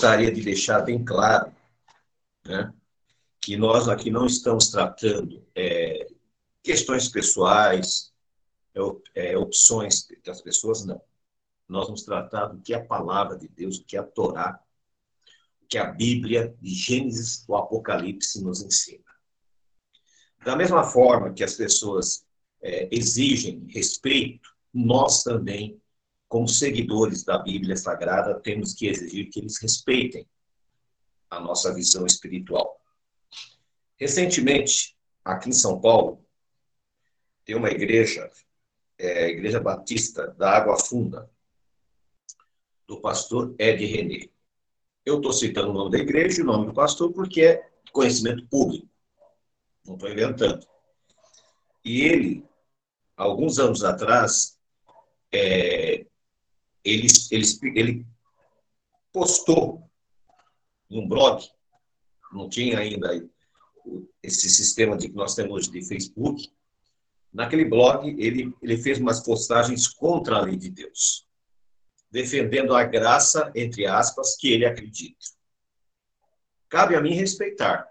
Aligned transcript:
gostaria 0.00 0.32
de 0.32 0.40
deixar 0.40 0.80
bem 0.80 1.04
claro 1.04 1.54
né, 2.46 2.72
que 3.38 3.54
nós 3.54 3.86
aqui 3.86 4.10
não 4.10 4.24
estamos 4.24 4.68
tratando 4.70 5.46
é, 5.54 6.06
questões 6.62 7.06
pessoais, 7.06 8.10
é, 8.74 9.32
é, 9.32 9.36
opções 9.36 10.08
das 10.24 10.40
pessoas, 10.40 10.86
não. 10.86 11.02
Nós 11.68 11.84
vamos 11.84 12.02
tratar 12.02 12.46
do 12.46 12.62
que 12.62 12.72
é 12.72 12.78
a 12.78 12.84
palavra 12.84 13.36
de 13.36 13.46
Deus, 13.46 13.76
o 13.76 13.84
que 13.84 13.94
é 13.94 14.00
a 14.00 14.02
Torá, 14.02 14.58
o 15.62 15.66
que 15.66 15.76
a 15.76 15.84
Bíblia, 15.84 16.56
de 16.58 16.70
Gênesis 16.70 17.44
ao 17.46 17.56
Apocalipse, 17.56 18.42
nos 18.42 18.62
ensina. 18.62 19.04
Da 20.42 20.56
mesma 20.56 20.82
forma 20.82 21.34
que 21.34 21.44
as 21.44 21.56
pessoas 21.56 22.24
é, 22.62 22.88
exigem 22.90 23.66
respeito, 23.68 24.48
nós 24.72 25.22
também, 25.22 25.78
como 26.30 26.46
seguidores 26.46 27.24
da 27.24 27.38
Bíblia 27.38 27.76
Sagrada, 27.76 28.38
temos 28.38 28.72
que 28.72 28.86
exigir 28.86 29.28
que 29.30 29.40
eles 29.40 29.60
respeitem 29.60 30.24
a 31.28 31.40
nossa 31.40 31.74
visão 31.74 32.06
espiritual. 32.06 32.80
Recentemente, 33.98 34.96
aqui 35.24 35.48
em 35.48 35.52
São 35.52 35.80
Paulo, 35.80 36.24
tem 37.44 37.56
uma 37.56 37.68
igreja, 37.68 38.30
é, 38.96 39.24
a 39.24 39.28
Igreja 39.28 39.58
Batista 39.58 40.28
da 40.28 40.52
Água 40.52 40.78
Funda, 40.78 41.28
do 42.86 43.00
pastor 43.00 43.52
Ed 43.58 43.84
René. 43.84 44.30
Eu 45.04 45.16
estou 45.16 45.32
citando 45.32 45.70
o 45.70 45.74
nome 45.74 45.90
da 45.90 45.98
igreja 45.98 46.40
e 46.40 46.44
o 46.44 46.46
nome 46.46 46.66
do 46.66 46.72
pastor 46.72 47.12
porque 47.12 47.42
é 47.42 47.70
conhecimento 47.90 48.46
público. 48.46 48.88
Não 49.84 49.94
estou 49.94 50.08
inventando. 50.08 50.64
E 51.84 52.02
ele, 52.02 52.44
alguns 53.16 53.58
anos 53.58 53.82
atrás, 53.82 54.56
é, 55.32 56.06
ele, 56.84 57.06
ele, 57.30 57.46
ele 57.78 58.06
postou 59.12 59.88
num 60.88 61.06
blog, 61.06 61.44
não 62.32 62.48
tinha 62.48 62.78
ainda 62.78 63.10
esse 64.22 64.48
sistema 64.50 64.96
de, 64.96 65.08
que 65.08 65.14
nós 65.14 65.34
temos 65.34 65.52
hoje 65.52 65.70
de 65.70 65.86
Facebook, 65.86 66.50
naquele 67.32 67.64
blog 67.64 68.08
ele, 68.18 68.54
ele 68.60 68.76
fez 68.76 68.98
umas 68.98 69.20
postagens 69.20 69.88
contra 69.88 70.36
a 70.36 70.40
lei 70.42 70.56
de 70.56 70.70
Deus, 70.70 71.26
defendendo 72.10 72.74
a 72.74 72.84
graça, 72.84 73.50
entre 73.54 73.86
aspas, 73.86 74.36
que 74.36 74.52
ele 74.52 74.66
acredita. 74.66 75.26
Cabe 76.68 76.94
a 76.94 77.00
mim 77.00 77.14
respeitar, 77.14 77.88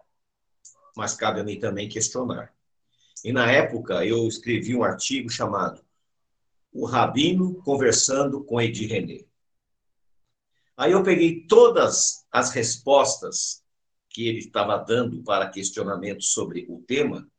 mas 0.95 1.15
cabe 1.15 1.39
a 1.39 1.43
mim 1.43 1.59
também 1.59 1.89
questionar. 1.89 2.53
E 3.23 3.33
na 3.33 3.51
época 3.51 4.05
eu 4.05 4.27
escrevi 4.27 4.75
um 4.75 4.83
artigo 4.83 5.29
chamado 5.29 5.83
O 6.71 6.85
Rabino 6.85 7.55
Conversando 7.63 8.43
com 8.43 8.61
Edir 8.61 8.89
René. 8.89 9.25
Aí 10.77 10.93
eu 10.93 11.03
peguei 11.03 11.45
todas 11.45 12.25
as 12.31 12.51
respostas 12.51 13.63
que 14.09 14.27
ele 14.27 14.39
estava 14.39 14.77
dando 14.77 15.21
para 15.23 15.49
questionamentos 15.49 16.31
sobre 16.31 16.65
o 16.69 16.81
tema, 16.87 17.29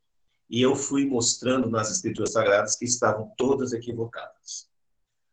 e 0.49 0.61
eu 0.61 0.75
fui 0.75 1.05
mostrando 1.05 1.69
nas 1.69 1.89
Escrituras 1.89 2.33
Sagradas 2.33 2.75
que 2.75 2.85
estavam 2.85 3.33
todas 3.37 3.73
equivocadas. 3.73 4.69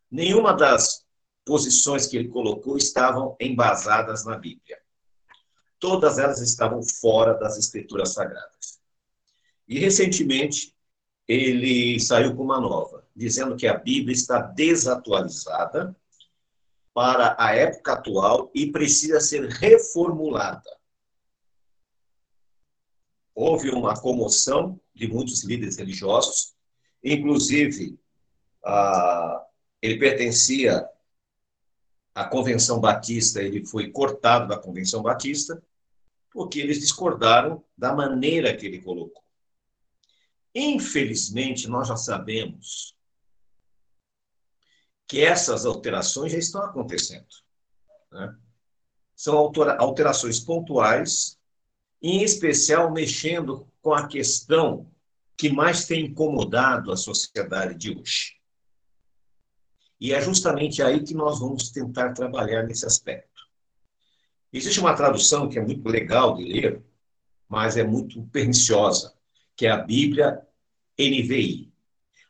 Nenhuma 0.09 0.53
das 0.53 1.05
posições 1.45 2.07
que 2.07 2.17
ele 2.17 2.29
colocou 2.29 2.77
estavam 2.77 3.35
embasadas 3.39 4.25
na 4.25 4.37
Bíblia. 4.37 4.79
Todas 5.79 6.17
elas 6.17 6.41
estavam 6.41 6.81
fora 6.83 7.33
das 7.33 7.57
Escrituras 7.57 8.13
Sagradas. 8.13 8.79
E 9.67 9.77
recentemente 9.77 10.75
ele 11.29 11.97
saiu 12.01 12.35
com 12.35 12.43
uma 12.43 12.59
nova, 12.59 13.05
dizendo 13.15 13.55
que 13.55 13.67
a 13.67 13.77
Bíblia 13.77 14.13
está 14.13 14.41
desatualizada 14.41 15.95
para 16.93 17.37
a 17.39 17.55
época 17.55 17.93
atual 17.93 18.51
e 18.53 18.69
precisa 18.69 19.21
ser 19.21 19.47
reformulada 19.47 20.79
houve 23.39 23.69
uma 23.69 23.97
comoção 23.97 24.77
de 24.93 25.07
muitos 25.07 25.45
líderes 25.45 25.77
religiosos, 25.77 26.53
inclusive 27.01 27.97
ele 29.81 29.97
pertencia 29.97 30.85
à 32.13 32.25
Convenção 32.25 32.81
Batista, 32.81 33.41
ele 33.41 33.65
foi 33.65 33.91
cortado 33.91 34.49
da 34.49 34.57
Convenção 34.57 35.01
Batista, 35.01 35.63
porque 36.33 36.59
eles 36.59 36.81
discordaram 36.81 37.63
da 37.77 37.93
maneira 37.93 38.55
que 38.55 38.65
ele 38.65 38.81
colocou. 38.81 39.23
Infelizmente, 40.53 41.67
nós 41.67 41.87
já 41.87 41.95
sabemos 41.95 42.95
que 45.07 45.21
essas 45.21 45.65
alterações 45.65 46.31
já 46.31 46.37
estão 46.37 46.61
acontecendo. 46.61 47.27
Né? 48.11 48.35
São 49.15 49.37
alterações 49.37 50.39
pontuais 50.39 51.37
em 52.01 52.23
especial 52.23 52.91
mexendo 52.91 53.67
com 53.81 53.93
a 53.93 54.07
questão 54.07 54.89
que 55.37 55.49
mais 55.49 55.85
tem 55.85 56.05
incomodado 56.05 56.91
a 56.91 56.97
sociedade 56.97 57.75
de 57.75 57.97
hoje. 57.97 58.39
E 59.99 60.13
é 60.13 60.21
justamente 60.21 60.81
aí 60.81 61.03
que 61.03 61.13
nós 61.13 61.39
vamos 61.39 61.71
tentar 61.71 62.13
trabalhar 62.13 62.63
nesse 62.63 62.85
aspecto. 62.85 63.29
Existe 64.51 64.79
uma 64.79 64.95
tradução 64.95 65.49
que 65.49 65.59
é 65.59 65.61
muito 65.61 65.87
legal 65.87 66.35
de 66.35 66.43
ler, 66.43 66.83
mas 67.47 67.77
é 67.77 67.83
muito 67.83 68.21
perniciosa, 68.27 69.13
que 69.59 69.67
é 69.67 69.71
a 69.71 69.77
Bíblia 69.77 70.41
NVI. 70.97 71.69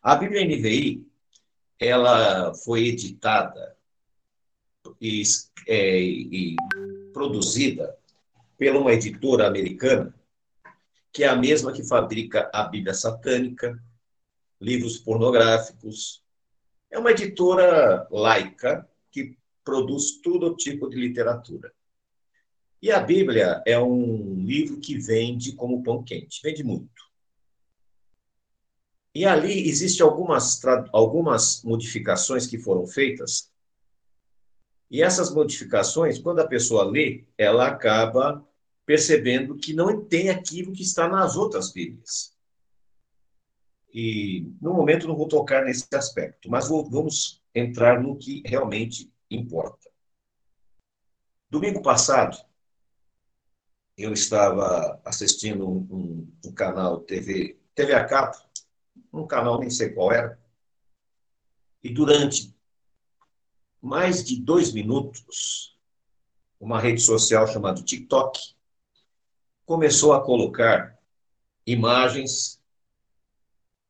A 0.02 0.16
Bíblia 0.16 0.44
NVI, 0.44 1.08
ela 1.78 2.56
foi 2.56 2.88
editada 2.88 3.78
e, 5.00 5.22
é, 5.68 6.02
e 6.02 6.56
produzida 7.14 7.96
pela 8.58 8.80
uma 8.80 8.94
editora 8.94 9.46
americana, 9.46 10.12
que 11.14 11.24
é 11.24 11.28
a 11.28 11.36
mesma 11.36 11.72
que 11.72 11.88
fabrica 11.88 12.50
a 12.52 12.64
Bíblia 12.64 12.96
Satânica, 12.96 13.80
livros 14.60 14.98
pornográficos. 14.98 16.24
É 16.90 16.98
uma 16.98 17.12
editora 17.12 18.08
laica 18.10 18.90
que 19.12 19.38
produz 19.64 20.20
todo 20.20 20.56
tipo 20.56 20.90
de 20.90 20.98
literatura. 20.98 21.72
E 22.82 22.92
a 22.92 23.00
Bíblia 23.00 23.62
é 23.68 23.80
um 23.80 24.34
livro 24.44 24.80
que 24.80 24.98
vende 24.98 25.52
como 25.52 25.84
pão 25.84 26.04
quente, 26.04 26.42
vende 26.42 26.64
muito. 26.64 27.09
E 29.14 29.26
ali 29.26 29.68
existem 29.68 30.06
algumas, 30.06 30.60
algumas 30.94 31.64
modificações 31.64 32.46
que 32.46 32.60
foram 32.60 32.86
feitas. 32.86 33.52
E 34.90 35.02
essas 35.02 35.34
modificações, 35.34 36.20
quando 36.20 36.40
a 36.40 36.48
pessoa 36.48 36.84
lê, 36.84 37.26
ela 37.38 37.68
acaba 37.68 38.46
percebendo 38.86 39.56
que 39.56 39.74
não 39.74 40.04
tem 40.04 40.30
aquilo 40.30 40.74
que 40.74 40.82
está 40.82 41.08
nas 41.08 41.36
outras 41.36 41.72
Bíblias. 41.72 42.36
E, 43.94 44.52
no 44.62 44.74
momento, 44.74 45.08
não 45.08 45.16
vou 45.16 45.28
tocar 45.28 45.66
nesse 45.66 45.88
aspecto, 45.94 46.50
mas 46.50 46.68
vou, 46.68 46.88
vamos 46.90 47.42
entrar 47.54 48.02
no 48.02 48.16
que 48.18 48.42
realmente 48.46 49.12
importa. 49.30 49.90
Domingo 51.50 51.82
passado, 51.82 52.38
eu 53.98 54.14
estava 54.14 55.02
assistindo 55.04 55.68
um, 55.68 56.32
um, 56.46 56.52
canal 56.54 57.02
TV, 57.02 57.60
TV 57.76 57.94
a 57.94 58.06
um 59.12 59.26
canal 59.26 59.60
nem 59.60 59.70
sei 59.70 59.90
qual 59.90 60.12
era, 60.12 60.40
e 61.84 61.90
durante 61.90 62.54
mais 63.82 64.24
de 64.24 64.40
dois 64.40 64.74
minutos, 64.74 65.78
uma 66.60 66.80
rede 66.80 67.02
social 67.02 67.48
chamada 67.48 67.82
TikTok 67.82 68.54
começou 69.66 70.14
a 70.14 70.22
colocar 70.22 71.00
imagens 71.66 72.62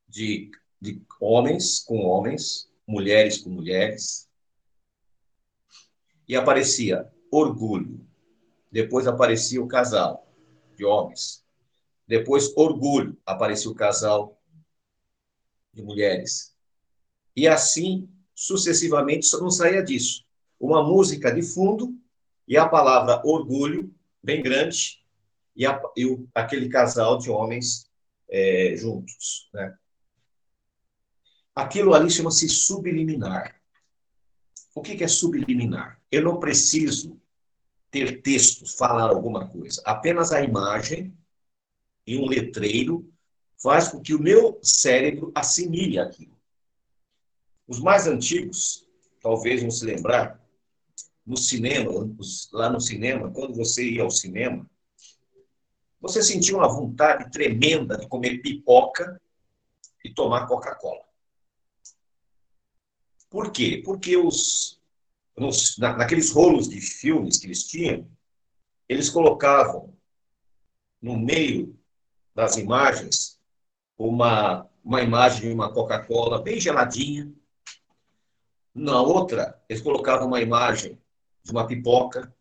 de, 0.08 0.52
de 0.79 1.02
homens 1.19 1.79
com 1.79 2.06
homens, 2.06 2.72
mulheres 2.85 3.40
com 3.40 3.50
mulheres, 3.50 4.29
e 6.28 6.35
aparecia 6.35 7.12
orgulho. 7.31 8.06
Depois 8.72 9.08
aparecia 9.08 9.61
o 9.61 9.67
casal 9.67 10.32
de 10.76 10.85
homens. 10.85 11.44
Depois, 12.08 12.55
orgulho, 12.55 13.17
aparecia 13.26 13.72
o 13.72 13.76
casal 13.76 14.39
de 15.79 15.85
mulheres. 15.85 16.53
E 17.35 17.47
assim, 17.47 18.09
sucessivamente, 18.35 19.26
só 19.26 19.40
não 19.40 19.49
saía 19.49 19.81
disso. 19.81 20.26
Uma 20.59 20.84
música 20.84 21.31
de 21.31 21.41
fundo 21.41 21.96
e 22.47 22.58
a 22.58 22.67
palavra 22.67 23.22
orgulho, 23.26 23.93
bem 24.22 24.43
grande, 24.43 25.02
e, 25.55 25.66
a, 25.66 25.81
e 25.96 26.05
o, 26.05 26.28
aquele 26.35 26.67
casal 26.67 27.17
de 27.17 27.29
homens 27.29 27.90
é, 28.29 28.76
juntos. 28.76 29.49
Né? 29.53 29.76
Aquilo 31.55 31.93
ali 31.93 32.09
chama-se 32.09 32.47
subliminar. 32.49 33.55
O 34.75 34.82
que, 34.82 34.96
que 34.96 35.03
é 35.03 35.08
subliminar? 35.08 36.02
Eu 36.11 36.23
não 36.23 36.40
preciso 36.40 37.20
ter 37.91 38.22
texto, 38.22 38.66
falar 38.78 39.09
alguma 39.09 39.47
coisa. 39.47 39.82
Apenas 39.85 40.32
a 40.32 40.41
imagem 40.41 41.14
e 42.05 42.17
um 42.17 42.25
letreiro 42.25 43.11
faz 43.61 43.90
com 43.90 44.02
que 44.02 44.14
o 44.14 44.22
meu 44.22 44.59
cérebro 44.64 45.32
assimile 45.35 46.00
aquilo. 46.00 46.38
Os 47.67 47.79
mais 47.79 48.08
antigos, 48.08 48.88
talvez 49.22 49.61
vão 49.61 49.70
se 49.70 49.85
lembrar, 49.85 50.40
no 51.26 51.38
cinema, 51.38 51.91
lá 52.52 52.70
no 52.70 52.82
cinema, 52.82 53.29
quando 53.29 53.53
você 53.53 53.88
ia 53.88 54.02
ao 54.02 54.09
cinema, 54.09 54.67
você 56.02 56.23
sentia 56.23 56.56
uma 56.56 56.67
vontade 56.67 57.29
tremenda 57.29 57.97
de 57.97 58.08
comer 58.08 58.40
pipoca 58.41 59.22
e 60.03 60.11
tomar 60.11 60.47
Coca-Cola. 60.47 61.03
Por 63.29 63.52
quê? 63.52 63.82
Porque 63.85 64.17
os, 64.17 64.82
nos, 65.38 65.78
na, 65.78 65.96
naqueles 65.96 66.32
rolos 66.32 66.67
de 66.67 66.82
filmes 66.82 67.38
que 67.38 67.46
eles 67.46 67.67
tinham, 67.67 68.09
eles 68.88 69.09
colocavam 69.09 69.94
no 71.02 71.17
meio 71.17 71.78
das 72.34 72.58
imagens 72.58 73.39
uma, 73.99 74.66
uma 74.81 75.01
imagem 75.01 75.49
de 75.49 75.53
uma 75.53 75.73
Coca-Cola 75.73 76.41
bem 76.41 76.57
geladinha. 76.57 77.29
Na 78.73 79.01
outra, 79.01 79.61
eles 79.67 79.81
colocavam 79.81 80.28
uma 80.28 80.40
imagem 80.40 80.97
de 81.43 81.51
uma 81.51 81.67
pipoca. 81.67 82.34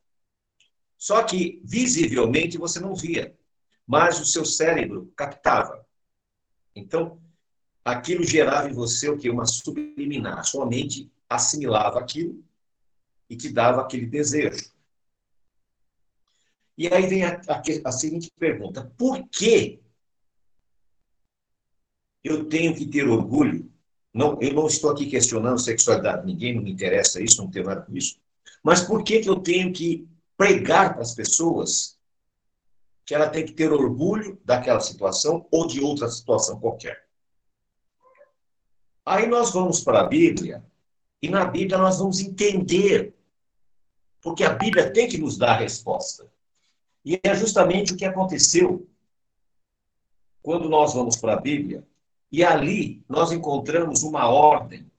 Só 0.96 1.25
que, 1.25 1.60
visivelmente, 1.64 2.56
você 2.56 2.78
não 2.78 2.94
via, 2.94 3.37
mas 3.84 4.20
o 4.20 4.25
seu 4.25 4.44
cérebro 4.44 5.12
captava. 5.16 5.84
Então, 6.76 7.20
aquilo 7.84 8.22
gerava 8.22 8.70
em 8.70 8.72
você 8.72 9.08
o 9.08 9.19
que? 9.19 9.28
Uma 9.28 9.46
subliminar. 9.46 10.44
Sua 10.44 10.64
mente 10.64 11.10
assimilava 11.28 11.99
aquilo 11.99 12.44
e 13.28 13.37
te 13.37 13.49
dava 13.49 13.81
aquele 13.82 14.06
desejo. 14.06 14.70
E 16.76 16.87
aí 16.87 17.06
vem 17.08 17.25
a, 17.25 17.40
a, 17.49 17.62
a 17.84 17.93
seguinte 17.93 18.31
pergunta: 18.38 18.93
por 18.96 19.28
que 19.28 19.81
eu 22.31 22.45
tenho 22.45 22.75
que 22.75 22.87
ter 22.87 23.09
orgulho? 23.09 23.71
Não, 24.13 24.39
eu 24.41 24.53
não 24.53 24.67
estou 24.67 24.91
aqui 24.91 25.07
questionando 25.07 25.59
sexualidade, 25.59 26.27
ninguém 26.27 26.55
não 26.55 26.63
me 26.63 26.73
interessa 26.73 27.23
isso, 27.23 27.43
não 27.43 27.51
tenho 27.51 27.67
nada 27.67 27.83
com 27.83 27.97
isso. 27.97 28.19
Mas 28.63 28.83
por 28.83 29.05
que, 29.05 29.21
que 29.21 29.29
eu 29.29 29.37
tenho 29.37 29.73
que 29.73 30.09
pregar 30.37 30.95
para 30.95 31.03
as 31.03 31.15
pessoas 31.15 31.99
que 33.05 33.15
ela 33.15 33.29
tem 33.29 33.45
que 33.45 33.53
ter 33.53 33.73
orgulho 33.73 34.41
daquela 34.45 34.81
situação 34.81 35.47
ou 35.51 35.67
de 35.67 35.81
outra 35.81 36.09
situação 36.09 36.59
qualquer? 36.59 37.07
Aí 39.05 39.27
nós 39.27 39.53
vamos 39.53 39.81
para 39.81 40.01
a 40.01 40.07
Bíblia, 40.07 40.63
e 41.23 41.29
na 41.31 41.45
Bíblia 41.47 41.79
nós 41.79 41.99
vamos 41.99 42.21
entender, 42.21 43.15
porque 44.21 44.45
a 44.45 44.55
Bíblia 44.55 44.93
tem 44.93 45.09
que 45.09 45.17
nos 45.17 45.39
dar 45.39 45.53
a 45.53 45.61
resposta. 45.61 46.31
E 47.05 47.19
é 47.23 47.35
justamente 47.35 47.93
o 47.93 47.97
que 47.97 48.05
aconteceu 48.05 48.87
quando 50.43 50.69
nós 50.69 50.93
vamos 50.93 51.17
para 51.17 51.35
a 51.35 51.41
Bíblia, 51.41 51.87
e 52.31 52.45
ali 52.45 53.05
nós 53.09 53.33
encontramos 53.33 54.03
uma 54.03 54.29
ordem 54.29 54.91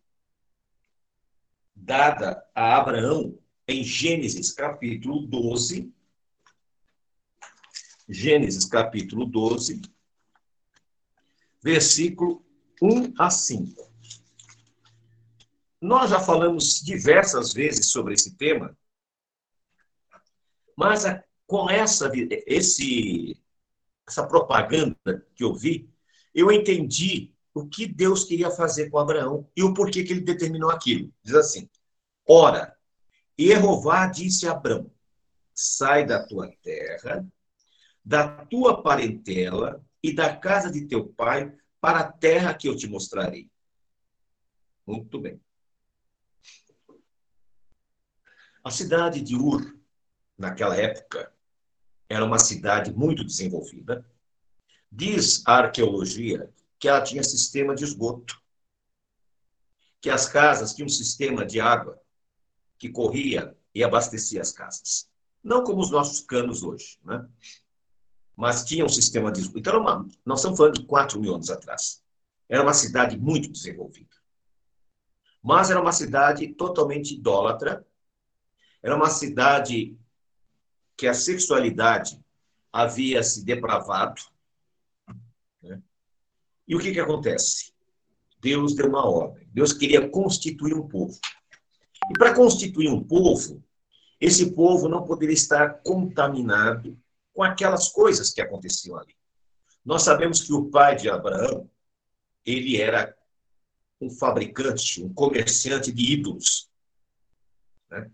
dada 1.76 2.46
a 2.54 2.78
Abraão 2.78 3.38
em 3.68 3.84
Gênesis 3.84 4.52
capítulo 4.52 5.26
12. 5.28 5.94
Gênesis 8.08 8.66
capítulo 8.66 9.28
12, 9.28 9.84
versículo 11.62 12.44
1 12.82 13.14
a 13.20 13.30
5. 13.30 13.88
Nós 15.80 16.10
já 16.10 16.20
falamos 16.20 16.82
diversas 16.82 17.54
vezes 17.54 17.92
sobre 17.92 18.16
esse 18.16 18.36
tema, 18.36 18.76
mas 20.76 21.06
a, 21.06 21.24
com 21.46 21.70
essa, 21.70 22.12
esse, 22.48 23.40
essa 24.08 24.26
propaganda 24.28 25.26
que 25.36 25.44
eu 25.44 25.54
vi, 25.54 25.88
eu 26.40 26.52
entendi 26.52 27.34
o 27.54 27.68
que 27.68 27.86
Deus 27.86 28.24
queria 28.24 28.50
fazer 28.50 28.90
com 28.90 28.98
Abraão 28.98 29.50
e 29.56 29.64
o 29.64 29.74
porquê 29.74 30.04
que 30.04 30.14
ele 30.14 30.22
determinou 30.22 30.70
aquilo. 30.70 31.12
Diz 31.24 31.36
assim: 31.36 31.70
Ora, 32.28 32.76
Jeová 33.38 34.08
disse 34.08 34.48
a 34.48 34.52
Abraão: 34.52 34.92
Sai 35.54 36.06
da 36.06 36.26
tua 36.26 36.52
terra, 36.62 37.26
da 38.04 38.46
tua 38.46 38.82
parentela 38.82 39.84
e 40.02 40.14
da 40.14 40.36
casa 40.36 40.72
de 40.72 40.88
teu 40.88 41.08
pai 41.08 41.54
para 41.82 42.00
a 42.00 42.12
terra 42.12 42.54
que 42.54 42.68
eu 42.68 42.76
te 42.76 42.88
mostrarei. 42.88 43.50
Muito 44.86 45.20
bem. 45.20 45.40
A 48.64 48.72
cidade 48.72 49.22
de 49.22 49.36
Ur, 49.36 49.78
naquela 50.38 50.76
época, 50.76 51.32
era 52.10 52.26
uma 52.26 52.40
cidade 52.40 52.92
muito 52.92 53.24
desenvolvida. 53.24 54.06
Diz 54.92 55.44
a 55.46 55.58
arqueologia 55.58 56.52
que 56.78 56.88
ela 56.88 57.02
tinha 57.02 57.24
sistema 57.24 57.76
de 57.76 57.84
esgoto, 57.84 58.42
que 60.02 60.10
as 60.10 60.28
casas 60.28 60.74
tinham 60.74 60.88
um 60.88 60.90
sistema 60.90 61.46
de 61.46 61.60
água 61.60 62.02
que 62.78 62.90
corria 62.90 63.56
e 63.76 63.84
abastecia 63.84 64.42
as 64.42 64.52
casas. 64.52 65.10
Não 65.44 65.64
como 65.64 65.82
os 65.82 65.92
nossos 65.92 66.22
canos 66.22 66.64
hoje, 66.64 66.98
né? 67.04 67.28
mas 68.36 68.64
tinha 68.64 68.86
um 68.86 68.90
sistema 68.90 69.32
de 69.32 69.42
esgoto. 69.42 69.60
Então, 69.60 69.82
uma, 69.82 70.08
nós 70.26 70.40
estamos 70.40 70.58
falando 70.58 70.80
de 70.80 70.86
4 70.86 71.20
mil 71.20 71.36
anos 71.36 71.50
atrás. 71.50 72.02
Era 72.48 72.64
uma 72.64 72.74
cidade 72.74 73.18
muito 73.18 73.52
desenvolvida. 73.52 74.16
Mas 75.44 75.70
era 75.70 75.82
uma 75.82 75.92
cidade 75.92 76.48
totalmente 76.54 77.14
idólatra, 77.14 77.86
era 78.82 78.96
uma 78.96 79.10
cidade 79.10 79.98
que 80.96 81.08
a 81.08 81.14
sexualidade 81.14 82.20
havia 82.72 83.24
se 83.24 83.44
depravado. 83.44 84.22
E 86.70 86.76
o 86.76 86.80
que, 86.80 86.92
que 86.92 87.00
acontece? 87.00 87.74
Deus 88.40 88.76
deu 88.76 88.88
uma 88.88 89.04
ordem. 89.04 89.50
Deus 89.52 89.74
queria 89.74 90.08
constituir 90.08 90.76
um 90.76 90.88
povo. 90.88 91.20
E 92.12 92.14
para 92.14 92.36
constituir 92.36 92.88
um 92.88 93.04
povo, 93.04 93.64
esse 94.22 94.52
povo 94.52 94.88
não 94.88 95.04
poderia 95.04 95.34
estar 95.34 95.82
contaminado 95.82 96.96
com 97.34 97.42
aquelas 97.42 97.90
coisas 97.90 98.30
que 98.30 98.40
aconteciam 98.40 98.98
ali. 98.98 99.16
Nós 99.84 100.04
sabemos 100.04 100.42
que 100.42 100.54
o 100.54 100.70
pai 100.70 100.96
de 100.96 101.10
Abraão, 101.10 101.68
ele 102.46 102.80
era 102.80 103.18
um 104.00 104.12
fabricante, 104.12 105.04
um 105.04 105.12
comerciante 105.12 105.92
de 105.92 106.14
ídolos. 106.14 106.70
Né? 107.90 108.12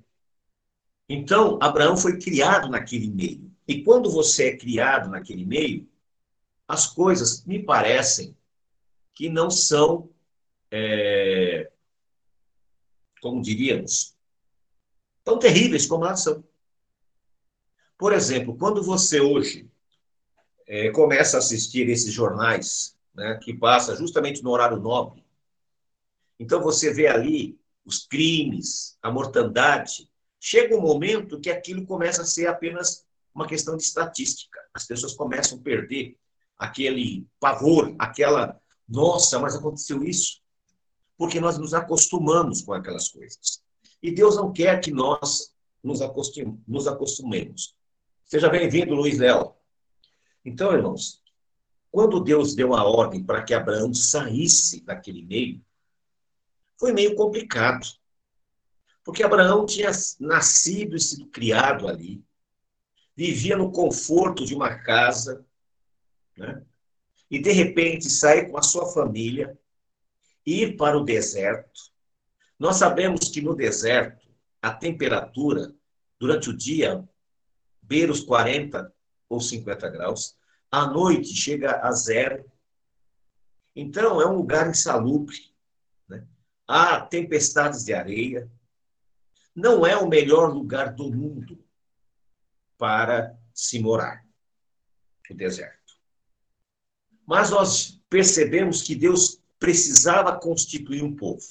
Então, 1.09 1.59
Abraão 1.61 1.97
foi 1.97 2.17
criado 2.17 2.69
naquele 2.69 3.09
meio. 3.09 3.51
E 3.67 3.83
quando 3.83 4.09
você 4.09 4.49
é 4.49 4.57
criado 4.57 5.09
naquele 5.09 5.45
meio, 5.45 5.89
as 6.67 6.87
coisas 6.87 7.43
me 7.45 7.61
parecem 7.61 8.35
que 9.15 9.29
não 9.29 9.49
são, 9.49 10.09
é, 10.69 11.71
como 13.21 13.41
diríamos, 13.41 14.15
tão 15.23 15.39
terríveis 15.39 15.87
como 15.87 16.05
elas 16.05 16.21
são. 16.21 16.43
Por 17.97 18.11
exemplo, 18.11 18.57
quando 18.57 18.83
você 18.83 19.21
hoje 19.21 19.71
é, 20.67 20.91
começa 20.91 21.37
a 21.37 21.39
assistir 21.39 21.89
esses 21.89 22.13
jornais, 22.13 22.95
né, 23.13 23.39
que 23.41 23.53
passa 23.53 23.95
justamente 23.95 24.43
no 24.43 24.51
horário 24.51 24.77
nobre, 24.77 25.25
então 26.37 26.61
você 26.61 26.93
vê 26.93 27.07
ali 27.07 27.57
os 27.85 28.05
crimes, 28.05 28.97
a 29.01 29.09
mortandade, 29.09 30.09
chega 30.39 30.75
um 30.75 30.81
momento 30.81 31.39
que 31.39 31.49
aquilo 31.49 31.85
começa 31.85 32.23
a 32.23 32.25
ser 32.25 32.47
apenas 32.47 33.05
uma 33.33 33.47
questão 33.47 33.77
de 33.77 33.83
estatística. 33.83 34.59
As 34.73 34.85
pessoas 34.85 35.13
começam 35.13 35.57
a 35.57 35.61
perder 35.61 36.17
aquele 36.57 37.25
pavor, 37.39 37.95
aquela, 37.97 38.59
nossa, 38.87 39.39
mas 39.39 39.55
aconteceu 39.55 40.03
isso. 40.03 40.41
Porque 41.17 41.39
nós 41.39 41.57
nos 41.57 41.73
acostumamos 41.73 42.61
com 42.61 42.73
aquelas 42.73 43.09
coisas. 43.09 43.63
E 44.01 44.11
Deus 44.11 44.35
não 44.35 44.51
quer 44.51 44.79
que 44.81 44.91
nós 44.91 45.53
nos, 45.83 46.01
acostum, 46.01 46.61
nos 46.67 46.87
acostumemos. 46.87 47.75
Seja 48.25 48.49
bem-vindo, 48.49 48.93
Luiz 48.93 49.17
Léo. 49.17 49.53
Então, 50.43 50.73
irmãos, 50.73 51.21
quando 51.91 52.19
Deus 52.19 52.53
deu 52.53 52.75
a 52.75 52.83
ordem 52.83 53.23
para 53.23 53.43
que 53.43 53.53
Abraão 53.53 53.93
saísse 53.93 54.83
daquele 54.83 55.23
meio, 55.23 55.63
foi 56.77 56.91
meio 56.91 57.15
complicado. 57.15 57.87
Porque 59.03 59.23
Abraão 59.23 59.65
tinha 59.65 59.91
nascido 60.19 60.95
e 60.95 60.99
sido 60.99 61.27
criado 61.27 61.87
ali, 61.87 62.23
vivia 63.15 63.55
no 63.55 63.71
conforto 63.71 64.45
de 64.45 64.53
uma 64.53 64.75
casa, 64.79 65.45
né? 66.35 66.65
E 67.29 67.39
de 67.39 67.51
repente 67.51 68.09
sair 68.09 68.49
com 68.49 68.57
a 68.57 68.61
sua 68.61 68.91
família, 68.91 69.57
ir 70.45 70.75
para 70.75 70.97
o 70.97 71.03
deserto. 71.03 71.91
Nós 72.59 72.77
sabemos 72.77 73.29
que 73.29 73.41
no 73.41 73.55
deserto 73.55 74.27
a 74.61 74.71
temperatura 74.71 75.73
durante 76.19 76.49
o 76.49 76.55
dia 76.55 77.07
beira 77.81 78.11
os 78.11 78.21
40 78.21 78.93
ou 79.29 79.39
50 79.39 79.89
graus, 79.89 80.37
à 80.71 80.87
noite 80.87 81.35
chega 81.35 81.79
a 81.81 81.91
zero. 81.91 82.45
Então 83.75 84.21
é 84.21 84.27
um 84.27 84.35
lugar 84.35 84.69
insalubre. 84.69 85.53
Né? 86.07 86.25
Há 86.67 87.01
tempestades 87.01 87.83
de 87.83 87.93
areia, 87.93 88.49
não 89.55 89.85
é 89.85 89.95
o 89.95 90.07
melhor 90.07 90.53
lugar 90.53 90.93
do 90.93 91.09
mundo 91.11 91.63
para 92.77 93.37
se 93.53 93.79
morar 93.79 94.25
o 95.29 95.33
deserto. 95.33 95.84
Mas 97.25 97.49
nós 97.49 97.99
percebemos 98.09 98.81
que 98.81 98.95
Deus 98.95 99.41
precisava 99.59 100.37
constituir 100.37 101.03
um 101.03 101.15
povo. 101.15 101.43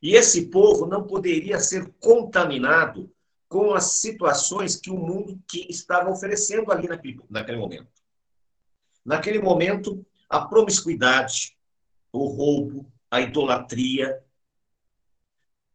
E 0.00 0.14
esse 0.14 0.46
povo 0.46 0.86
não 0.86 1.06
poderia 1.06 1.58
ser 1.58 1.92
contaminado 1.98 3.10
com 3.48 3.72
as 3.72 3.92
situações 3.94 4.76
que 4.76 4.90
o 4.90 4.98
mundo 4.98 5.40
que 5.48 5.66
estava 5.70 6.10
oferecendo 6.10 6.70
ali 6.70 6.86
naquele, 6.86 7.56
momento. 7.56 7.88
Naquele 9.04 9.38
momento, 9.38 10.04
a 10.28 10.44
promiscuidade, 10.44 11.56
o 12.12 12.26
roubo, 12.26 12.92
a 13.10 13.20
idolatria, 13.20 14.22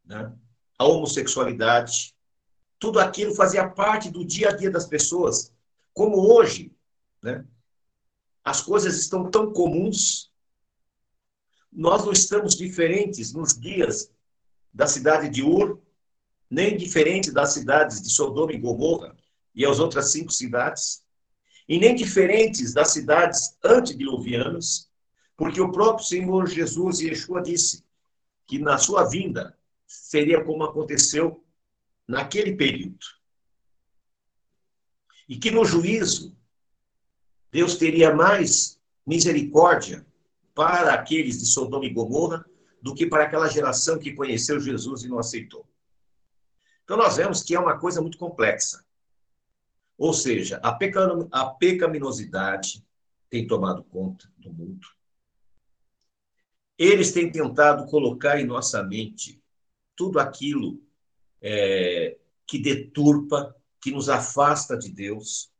né? 0.05 0.33
a 0.77 0.85
homossexualidade, 0.85 2.15
tudo 2.77 2.99
aquilo 2.99 3.35
fazia 3.35 3.67
parte 3.67 4.09
do 4.09 4.23
dia 4.23 4.49
a 4.49 4.55
dia 4.55 4.71
das 4.71 4.85
pessoas. 4.85 5.53
Como 5.93 6.33
hoje, 6.33 6.71
né? 7.21 7.45
As 8.43 8.61
coisas 8.61 8.97
estão 8.97 9.29
tão 9.29 9.51
comuns, 9.51 10.31
nós 11.71 12.05
não 12.05 12.11
estamos 12.11 12.55
diferentes 12.55 13.33
nos 13.33 13.57
dias 13.57 14.11
da 14.73 14.87
cidade 14.87 15.29
de 15.29 15.43
Ur, 15.43 15.81
nem 16.49 16.75
diferente 16.75 17.31
das 17.31 17.53
cidades 17.53 18.01
de 18.01 18.09
Sodoma 18.09 18.51
e 18.51 18.57
Gomorra 18.57 19.15
e 19.53 19.65
as 19.65 19.79
outras 19.79 20.11
cinco 20.11 20.31
cidades, 20.31 21.03
e 21.67 21.77
nem 21.77 21.93
diferentes 21.93 22.73
das 22.73 22.91
cidades 22.91 23.57
antediluvianas, 23.63 24.89
porque 25.37 25.61
o 25.61 25.71
próprio 25.71 26.05
Senhor 26.05 26.47
Jesus 26.47 26.99
e 26.99 27.09
Yeshua 27.09 27.41
disse 27.41 27.85
que 28.47 28.57
na 28.57 28.77
sua 28.77 29.07
vinda 29.07 29.55
seria 29.85 30.43
como 30.43 30.63
aconteceu 30.63 31.43
naquele 32.07 32.55
período. 32.55 33.05
E 35.27 35.37
que 35.37 35.51
no 35.51 35.63
juízo 35.63 36.35
Deus 37.51 37.77
teria 37.77 38.13
mais 38.13 38.79
misericórdia 39.05 40.05
para 40.53 40.93
aqueles 40.93 41.39
de 41.39 41.45
Sodoma 41.45 41.85
e 41.85 41.89
Gomorra 41.89 42.45
do 42.81 42.93
que 42.93 43.05
para 43.05 43.23
aquela 43.23 43.47
geração 43.47 43.99
que 43.99 44.13
conheceu 44.13 44.59
Jesus 44.59 45.03
e 45.03 45.09
não 45.09 45.19
aceitou. 45.19 45.67
Então 46.83 46.97
nós 46.97 47.17
vemos 47.17 47.43
que 47.43 47.55
é 47.55 47.59
uma 47.59 47.77
coisa 47.77 48.01
muito 48.01 48.17
complexa. 48.17 48.83
Ou 49.97 50.13
seja, 50.13 50.61
a, 50.63 50.71
pecaminosidade 51.45 52.85
tem 53.29 53.45
tomado 53.45 53.83
conta 53.83 54.31
do 54.37 54.51
mundo. 54.51 54.87
Eles 56.77 57.11
têm 57.11 57.29
tentado 57.29 57.85
colocar 57.87 58.39
em 58.39 58.45
nossa 58.45 58.81
mente 58.81 59.43
tudo 59.95 60.19
aquilo 60.19 60.81
é, 61.41 62.17
que 62.47 62.57
deturpa, 62.57 63.53
que 63.81 63.91
nos 63.91 64.07
afasta 64.07 64.77
de 64.77 64.89
Deus. 64.89 65.51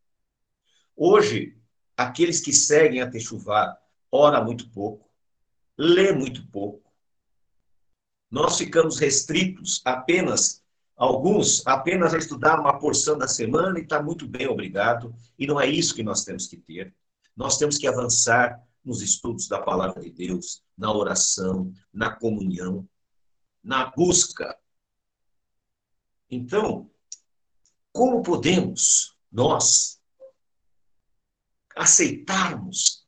Hoje, 0.96 1.59
aqueles 2.00 2.40
que 2.40 2.54
seguem 2.54 3.02
a 3.02 3.10
Techuvá 3.10 3.78
ora 4.10 4.42
muito 4.42 4.70
pouco, 4.70 5.06
lê 5.78 6.14
muito 6.14 6.48
pouco. 6.48 6.90
Nós 8.32 8.58
ficamos 8.58 8.98
restritos 8.98 9.82
apenas, 9.84 10.64
alguns, 10.96 11.62
apenas 11.68 12.14
a 12.14 12.18
estudar 12.18 12.58
uma 12.58 12.80
porção 12.80 13.18
da 13.18 13.28
semana 13.28 13.78
e 13.78 13.82
está 13.82 14.02
muito 14.02 14.26
bem, 14.26 14.48
obrigado. 14.48 15.14
E 15.38 15.46
não 15.46 15.60
é 15.60 15.68
isso 15.68 15.94
que 15.94 16.02
nós 16.02 16.24
temos 16.24 16.48
que 16.48 16.56
ter. 16.56 16.96
Nós 17.36 17.58
temos 17.58 17.78
que 17.78 17.86
avançar 17.86 18.64
nos 18.82 19.02
estudos 19.02 19.50
da 19.50 19.62
palavra 19.62 20.02
de 20.02 20.10
Deus, 20.10 20.64
na 20.78 20.94
oração, 20.94 21.74
na 21.92 22.16
comunhão, 22.16 22.88
na 23.62 23.92
busca. 23.92 24.58
Então, 26.30 26.90
como 27.92 28.22
podemos 28.22 29.18
nós 29.30 29.99
aceitarmos 31.80 33.08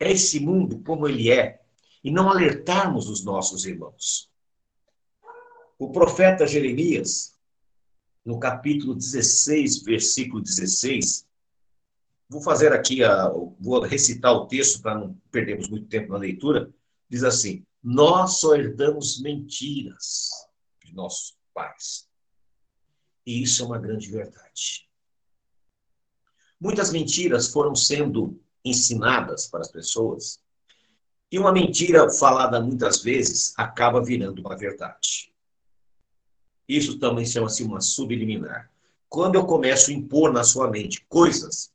esse 0.00 0.40
mundo 0.40 0.78
como 0.80 1.06
ele 1.06 1.30
é 1.30 1.60
e 2.02 2.10
não 2.10 2.30
alertarmos 2.30 3.10
os 3.10 3.22
nossos 3.22 3.66
irmãos? 3.66 4.30
O 5.78 5.92
profeta 5.92 6.46
Jeremias, 6.46 7.36
no 8.24 8.40
capítulo 8.40 8.94
16, 8.94 9.82
versículo 9.82 10.40
16, 10.40 11.26
vou 12.26 12.40
fazer 12.40 12.72
aqui, 12.72 13.04
a, 13.04 13.28
vou 13.60 13.82
recitar 13.82 14.32
o 14.32 14.46
texto 14.46 14.80
para 14.80 14.98
não 14.98 15.14
perdermos 15.30 15.68
muito 15.68 15.86
tempo 15.86 16.12
na 16.12 16.18
leitura, 16.18 16.72
diz 17.10 17.22
assim: 17.22 17.66
nós 17.82 18.40
só 18.40 18.54
herdamos 18.54 19.20
mentiras 19.20 20.30
de 20.82 20.94
nossos 20.94 21.36
pais. 21.52 22.08
E 23.26 23.42
isso 23.42 23.62
é 23.62 23.66
uma 23.66 23.78
grande 23.78 24.10
verdade. 24.10 24.88
Muitas 26.60 26.90
mentiras 26.90 27.48
foram 27.48 27.74
sendo 27.74 28.40
ensinadas 28.64 29.46
para 29.46 29.60
as 29.60 29.70
pessoas, 29.70 30.40
e 31.30 31.38
uma 31.38 31.52
mentira 31.52 32.08
falada 32.10 32.60
muitas 32.60 33.02
vezes 33.02 33.52
acaba 33.56 34.02
virando 34.02 34.40
uma 34.40 34.56
verdade. 34.56 35.32
Isso 36.68 36.98
também 36.98 37.24
chama-se 37.24 37.62
uma 37.62 37.80
subliminar. 37.80 38.70
Quando 39.08 39.36
eu 39.36 39.44
começo 39.44 39.90
a 39.90 39.94
impor 39.94 40.32
na 40.32 40.44
sua 40.44 40.68
mente 40.70 41.04
coisas 41.08 41.70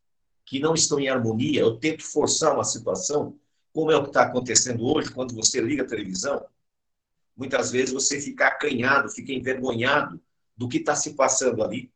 que 0.45 0.59
não 0.59 0.73
estão 0.73 0.99
em 0.99 1.07
harmonia, 1.07 1.61
eu 1.61 1.77
tento 1.77 2.03
forçar 2.03 2.53
uma 2.53 2.63
situação 2.63 3.37
como 3.73 3.91
é 3.91 3.95
o 3.95 4.03
que 4.03 4.09
está 4.09 4.23
acontecendo 4.23 4.85
hoje, 4.85 5.11
quando 5.11 5.33
você 5.33 5.61
liga 5.61 5.83
a 5.83 5.87
televisão, 5.87 6.45
muitas 7.37 7.71
vezes 7.71 7.93
você 7.93 8.19
fica 8.19 8.47
acanhado, 8.47 9.09
fica 9.09 9.31
envergonhado 9.31 10.19
do 10.57 10.67
que 10.67 10.77
está 10.77 10.93
se 10.93 11.13
passando 11.13 11.63
ali. 11.63 11.89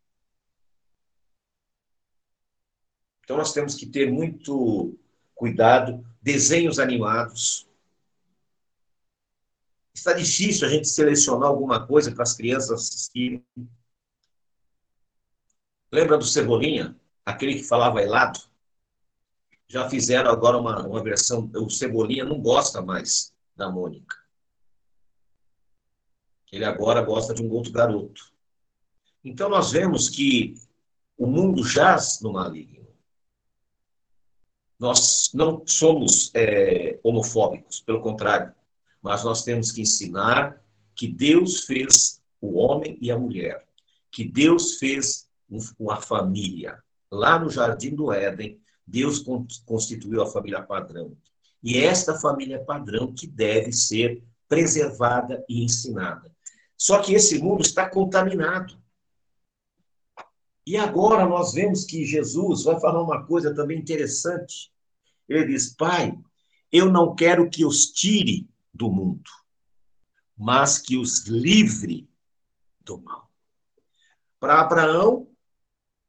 Então 3.26 3.36
nós 3.36 3.52
temos 3.52 3.76
que 3.76 3.86
ter 3.86 4.10
muito 4.10 4.98
cuidado. 5.36 6.06
Desenhos 6.22 6.80
animados. 6.80 7.68
Está 9.94 10.14
difícil 10.14 10.66
a 10.68 10.72
gente 10.72 10.88
selecionar 10.88 11.50
alguma 11.50 11.86
coisa 11.86 12.12
para 12.12 12.24
as 12.24 12.34
crianças 12.34 12.72
assistirem. 12.72 13.44
Lembra 15.92 16.18
do 16.18 16.26
Cebolinha? 16.26 16.96
Aquele 17.26 17.56
que 17.56 17.64
falava 17.64 18.02
helado? 18.02 18.40
já 19.68 19.90
fizeram 19.90 20.32
agora 20.32 20.58
uma, 20.58 20.86
uma 20.86 21.04
versão. 21.04 21.50
O 21.56 21.70
Cebolinha 21.70 22.24
não 22.24 22.40
gosta 22.40 22.82
mais 22.82 23.34
da 23.56 23.70
Mônica. 23.70 24.16
Ele 26.52 26.66
agora 26.66 27.02
gosta 27.02 27.34
de 27.34 27.44
um 27.44 27.52
outro 27.52 27.72
garoto. 27.72 28.32
Então 29.24 29.50
nós 29.50 29.72
vemos 29.72 30.08
que 30.08 30.56
o 31.18 31.26
mundo 31.26 31.64
jaz 31.64 32.22
no 32.22 32.32
maligno. 32.32 32.85
Nós 34.80 35.32
não 35.34 35.64
somos 35.66 36.32
é, 36.34 37.00
homofóbicos, 37.04 37.80
pelo 37.80 38.02
contrário, 38.02 38.54
mas 39.02 39.24
nós 39.24 39.44
temos 39.44 39.72
que 39.72 39.82
ensinar 39.82 40.62
que 40.96 41.08
Deus 41.08 41.62
fez 41.62 42.22
o 42.42 42.58
homem 42.58 42.98
e 43.02 43.12
a 43.12 43.18
mulher, 43.18 43.66
que 44.12 44.24
Deus 44.24 44.78
fez 44.78 45.28
uma 45.80 46.02
família. 46.02 46.78
Lá 47.12 47.40
no 47.40 47.50
Jardim 47.50 47.96
do 47.96 48.12
Éden, 48.12 48.60
Deus 48.86 49.24
constituiu 49.66 50.22
a 50.22 50.28
família 50.28 50.62
padrão. 50.62 51.16
E 51.64 51.78
é 51.78 51.86
esta 51.86 52.20
família 52.20 52.64
padrão 52.64 53.14
que 53.14 53.26
deve 53.26 53.72
ser 53.72 54.24
preservada 54.48 55.44
e 55.50 55.64
ensinada. 55.64 56.32
Só 56.78 57.00
que 57.02 57.14
esse 57.14 57.40
mundo 57.40 57.62
está 57.62 57.90
contaminado. 57.90 58.78
E 60.66 60.78
agora 60.78 61.26
nós 61.28 61.54
vemos 61.54 61.86
que 61.86 62.06
Jesus 62.06 62.64
vai 62.64 62.80
falar 62.80 63.02
uma 63.04 63.26
coisa 63.26 63.54
também 63.54 63.78
interessante. 63.78 64.74
Ele 65.30 65.46
diz: 65.46 65.76
Pai, 65.76 66.18
eu 66.72 66.92
não 66.92 67.16
quero 67.16 67.50
que 67.50 67.64
os 67.64 67.92
tire 67.92 68.50
do 68.74 68.92
mundo, 68.92 69.30
mas 70.36 70.80
que 70.80 70.98
os 70.98 71.26
livre 71.28 72.10
do 72.82 73.00
mal. 73.00 73.32
Para 74.40 74.62
Abraão, 74.62 75.30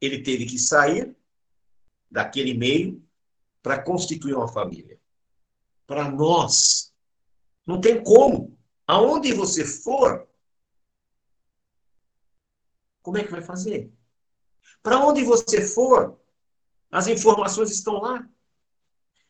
ele 0.01 0.23
teve 0.23 0.47
que 0.47 0.59
sair 0.59 1.15
daquele 2.11 2.55
meio 2.55 3.03
para 3.63 3.83
constituir 3.83 4.35
uma 4.35 4.49
família. 4.49 4.99
Para 5.87 6.11
nós, 6.11 6.93
não 7.67 7.81
tem 7.81 8.03
como. 8.03 8.57
Aonde 8.87 9.33
você 9.33 9.65
for, 9.65 10.29
como 13.03 13.19
é 13.19 13.25
que 13.25 13.31
vai 13.31 13.43
fazer? 13.43 13.93
Para 14.83 15.05
onde 15.05 15.25
você 15.25 15.67
for, 15.67 16.19
as 16.91 17.07
informações 17.07 17.71
estão 17.71 18.01
lá. 18.01 18.29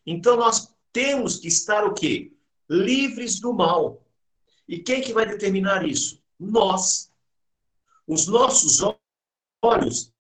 Então 0.05 0.37
nós 0.37 0.75
temos 0.93 1.39
que 1.39 1.49
estar 1.49 1.85
o 1.85 1.95
quê? 1.95 2.33
Livres 2.69 3.41
do 3.41 3.53
mal. 3.53 4.05
E 4.69 4.79
quem 4.79 5.01
que 5.01 5.13
vai 5.13 5.27
determinar 5.27 5.87
isso? 5.87 6.23
Nós. 6.39 7.13
Os 8.07 8.27
nossos 8.27 8.81
olhos 9.63 10.13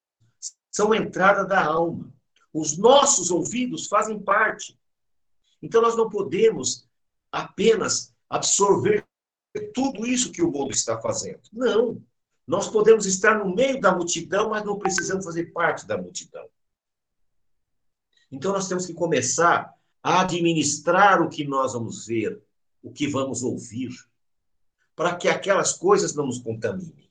são 0.70 0.92
a 0.92 0.96
entrada 0.96 1.44
da 1.44 1.64
alma. 1.64 2.12
Os 2.52 2.76
nossos 2.76 3.30
ouvidos 3.30 3.86
fazem 3.86 4.20
parte. 4.20 4.78
Então 5.62 5.82
nós 5.82 5.96
não 5.96 6.08
podemos 6.08 6.88
apenas 7.30 8.14
absorver 8.28 9.06
tudo 9.74 10.06
isso 10.06 10.32
que 10.32 10.42
o 10.42 10.50
mundo 10.50 10.72
está 10.72 11.00
fazendo. 11.00 11.40
Não. 11.52 12.02
Nós 12.46 12.68
podemos 12.68 13.06
estar 13.06 13.38
no 13.38 13.54
meio 13.54 13.80
da 13.80 13.94
multidão, 13.94 14.50
mas 14.50 14.64
não 14.64 14.78
precisamos 14.78 15.24
fazer 15.24 15.52
parte 15.52 15.86
da 15.86 15.98
multidão. 15.98 16.48
Então 18.30 18.52
nós 18.52 18.68
temos 18.68 18.86
que 18.86 18.94
começar 18.94 19.74
a 20.02 20.20
administrar 20.20 21.20
o 21.22 21.28
que 21.28 21.44
nós 21.44 21.72
vamos 21.72 22.06
ver, 22.06 22.40
o 22.82 22.92
que 22.92 23.08
vamos 23.08 23.42
ouvir, 23.42 23.90
para 24.94 25.16
que 25.16 25.28
aquelas 25.28 25.72
coisas 25.72 26.14
não 26.14 26.26
nos 26.26 26.38
contaminem. 26.38 27.10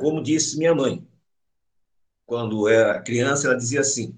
Como 0.00 0.22
disse 0.22 0.56
minha 0.56 0.74
mãe, 0.74 1.06
quando 2.24 2.68
era 2.68 3.02
criança, 3.02 3.46
ela 3.46 3.56
dizia 3.56 3.80
assim: 3.80 4.16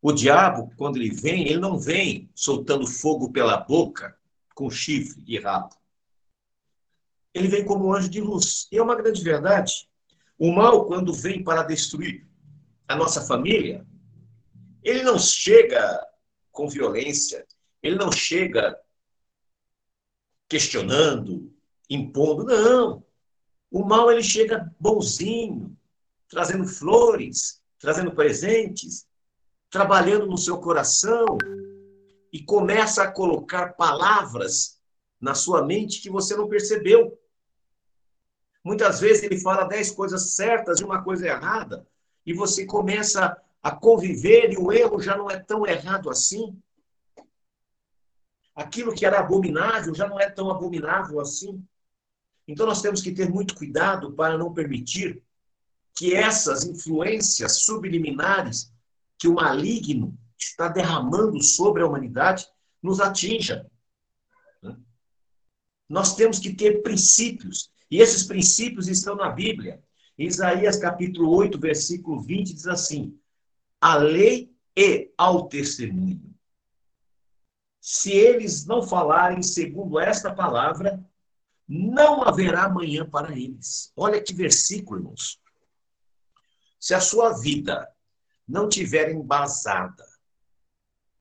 o 0.00 0.12
diabo, 0.12 0.72
quando 0.76 0.96
ele 0.96 1.10
vem, 1.10 1.48
ele 1.48 1.58
não 1.58 1.78
vem 1.78 2.30
soltando 2.34 2.86
fogo 2.86 3.32
pela 3.32 3.56
boca 3.56 4.16
com 4.54 4.70
chifre 4.70 5.24
e 5.26 5.38
rabo. 5.38 5.74
Ele 7.34 7.48
vem 7.48 7.64
como 7.64 7.86
um 7.86 7.94
anjo 7.94 8.08
de 8.08 8.20
luz. 8.20 8.68
E 8.70 8.78
é 8.78 8.82
uma 8.82 8.94
grande 8.94 9.22
verdade. 9.22 9.88
O 10.38 10.52
mal, 10.52 10.86
quando 10.86 11.12
vem 11.12 11.42
para 11.42 11.62
destruir 11.62 12.26
a 12.88 12.96
nossa 12.96 13.22
família, 13.22 13.86
ele 14.82 15.02
não 15.02 15.18
chega 15.18 16.04
com 16.50 16.68
violência, 16.68 17.46
ele 17.82 17.96
não 17.96 18.12
chega 18.12 18.78
questionando, 20.48 21.52
impondo, 21.88 22.44
não. 22.44 23.04
O 23.70 23.84
mal 23.84 24.10
ele 24.10 24.22
chega 24.22 24.70
bonzinho, 24.78 25.74
trazendo 26.28 26.66
flores, 26.66 27.62
trazendo 27.78 28.12
presentes, 28.12 29.06
trabalhando 29.70 30.26
no 30.26 30.36
seu 30.36 30.58
coração 30.58 31.38
e 32.30 32.42
começa 32.42 33.02
a 33.02 33.10
colocar 33.10 33.74
palavras 33.74 34.78
na 35.20 35.34
sua 35.34 35.64
mente 35.64 36.02
que 36.02 36.10
você 36.10 36.36
não 36.36 36.48
percebeu. 36.48 37.18
Muitas 38.64 39.00
vezes 39.00 39.22
ele 39.22 39.40
fala 39.40 39.64
dez 39.64 39.90
coisas 39.90 40.34
certas 40.34 40.80
e 40.80 40.84
uma 40.84 41.02
coisa 41.02 41.26
errada, 41.26 41.86
e 42.24 42.32
você 42.32 42.64
começa 42.64 43.36
a 43.62 43.70
conviver 43.70 44.52
e 44.52 44.56
o 44.56 44.72
erro 44.72 45.00
já 45.00 45.16
não 45.16 45.30
é 45.30 45.38
tão 45.38 45.66
errado 45.66 46.10
assim. 46.10 46.56
Aquilo 48.54 48.94
que 48.94 49.06
era 49.06 49.20
abominável 49.20 49.94
já 49.94 50.06
não 50.06 50.20
é 50.20 50.28
tão 50.28 50.50
abominável 50.50 51.20
assim. 51.20 51.64
Então 52.46 52.66
nós 52.66 52.82
temos 52.82 53.00
que 53.00 53.12
ter 53.12 53.28
muito 53.28 53.54
cuidado 53.54 54.12
para 54.12 54.36
não 54.36 54.52
permitir 54.52 55.22
que 55.94 56.14
essas 56.14 56.64
influências 56.64 57.62
subliminares 57.62 58.72
que 59.18 59.28
o 59.28 59.34
maligno 59.34 60.18
está 60.36 60.68
derramando 60.68 61.40
sobre 61.42 61.82
a 61.82 61.86
humanidade 61.86 62.46
nos 62.82 63.00
atinja. 63.00 63.66
Nós 65.88 66.16
temos 66.16 66.38
que 66.38 66.54
ter 66.54 66.82
princípios, 66.82 67.70
e 67.92 68.00
esses 68.00 68.24
princípios 68.24 68.88
estão 68.88 69.14
na 69.14 69.28
Bíblia. 69.28 69.84
Isaías 70.16 70.78
capítulo 70.78 71.28
8, 71.36 71.60
versículo 71.60 72.22
20 72.22 72.54
diz 72.54 72.66
assim: 72.66 73.20
A 73.78 73.96
lei 73.96 74.50
e 74.74 75.12
ao 75.14 75.46
testemunho. 75.46 76.34
Se 77.78 78.10
eles 78.10 78.64
não 78.64 78.82
falarem 78.82 79.42
segundo 79.42 80.00
esta 80.00 80.34
palavra, 80.34 81.04
não 81.68 82.22
haverá 82.22 82.64
amanhã 82.64 83.06
para 83.06 83.38
eles. 83.38 83.92
Olha 83.94 84.22
que 84.22 84.32
versículo, 84.32 84.98
irmãos. 84.98 85.38
Se 86.80 86.94
a 86.94 87.00
sua 87.00 87.38
vida 87.40 87.94
não 88.48 88.70
tiver 88.70 89.10
embasada, 89.10 90.06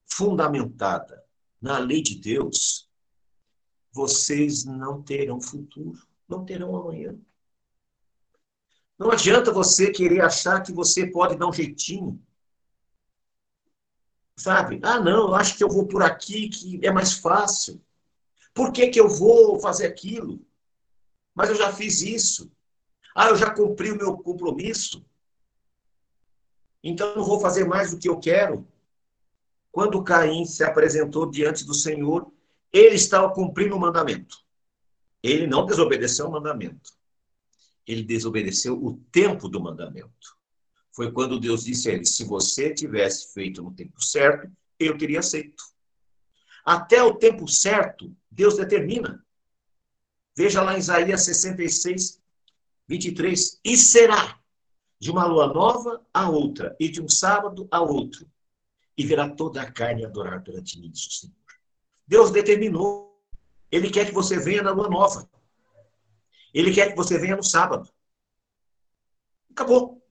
fundamentada 0.05 1.21
na 1.61 1.77
lei 1.79 2.01
de 2.01 2.15
Deus, 2.15 2.89
vocês 3.91 4.63
não 4.63 5.03
terão 5.03 5.41
futuro, 5.41 6.09
não 6.31 6.45
terão 6.45 6.75
amanhã. 6.75 7.15
Não 8.97 9.11
adianta 9.11 9.51
você 9.51 9.91
querer 9.91 10.21
achar 10.21 10.61
que 10.61 10.71
você 10.71 11.05
pode 11.05 11.35
dar 11.35 11.47
um 11.47 11.53
jeitinho. 11.53 12.21
Sabe? 14.37 14.79
Ah, 14.81 14.99
não, 14.99 15.27
eu 15.27 15.35
acho 15.35 15.57
que 15.57 15.63
eu 15.63 15.69
vou 15.69 15.87
por 15.87 16.01
aqui, 16.01 16.49
que 16.49 16.79
é 16.85 16.91
mais 16.91 17.13
fácil. 17.13 17.81
Por 18.53 18.71
que, 18.71 18.87
que 18.87 18.99
eu 18.99 19.07
vou 19.07 19.59
fazer 19.59 19.87
aquilo? 19.87 20.43
Mas 21.35 21.49
eu 21.49 21.55
já 21.55 21.71
fiz 21.71 22.01
isso. 22.01 22.51
Ah, 23.13 23.29
eu 23.29 23.35
já 23.35 23.53
cumpri 23.53 23.91
o 23.91 23.97
meu 23.97 24.17
compromisso. 24.17 25.05
Então 26.83 27.15
não 27.15 27.23
vou 27.23 27.39
fazer 27.39 27.65
mais 27.65 27.91
do 27.91 27.99
que 27.99 28.09
eu 28.09 28.19
quero. 28.19 28.67
Quando 29.71 30.03
Caim 30.03 30.45
se 30.45 30.63
apresentou 30.63 31.29
diante 31.29 31.65
do 31.65 31.73
Senhor, 31.73 32.31
ele 32.73 32.95
estava 32.95 33.33
cumprindo 33.33 33.75
o 33.75 33.79
mandamento. 33.79 34.37
Ele 35.23 35.47
não 35.47 35.65
desobedeceu 35.65 36.27
o 36.27 36.31
mandamento. 36.31 36.91
Ele 37.87 38.03
desobedeceu 38.03 38.73
o 38.83 38.97
tempo 39.11 39.47
do 39.47 39.61
mandamento. 39.61 40.37
Foi 40.91 41.11
quando 41.11 41.39
Deus 41.39 41.63
disse 41.63 41.89
a 41.89 41.93
ele: 41.93 42.05
Se 42.05 42.23
você 42.23 42.73
tivesse 42.73 43.33
feito 43.33 43.61
no 43.61 43.73
tempo 43.73 44.03
certo, 44.03 44.51
eu 44.79 44.97
teria 44.97 45.19
aceito. 45.19 45.63
Até 46.65 47.01
o 47.01 47.15
tempo 47.15 47.47
certo, 47.47 48.15
Deus 48.29 48.57
determina. 48.57 49.23
Veja 50.35 50.61
lá 50.61 50.75
em 50.75 50.79
Isaías 50.79 51.21
66, 51.23 52.21
23. 52.87 53.59
E 53.63 53.77
será 53.77 54.39
de 54.99 55.09
uma 55.09 55.25
lua 55.25 55.47
nova 55.47 56.05
a 56.13 56.29
outra, 56.29 56.75
e 56.79 56.87
de 56.87 57.01
um 57.01 57.09
sábado 57.09 57.67
a 57.71 57.81
outro, 57.81 58.29
e 58.95 59.03
verá 59.03 59.27
toda 59.27 59.61
a 59.61 59.71
carne 59.71 60.05
adorar 60.05 60.43
perante 60.43 60.79
mim, 60.79 60.93
Senhor. 60.93 61.35
Deus 62.05 62.29
determinou. 62.29 63.10
Ele 63.71 63.89
quer 63.89 64.05
que 64.05 64.13
você 64.13 64.37
venha 64.37 64.61
na 64.61 64.71
lua 64.71 64.89
nova. 64.89 65.29
Ele 66.53 66.73
quer 66.73 66.89
que 66.89 66.95
você 66.95 67.17
venha 67.17 67.35
no 67.35 67.43
sábado. 67.43 67.89
Acabou. 69.49 70.01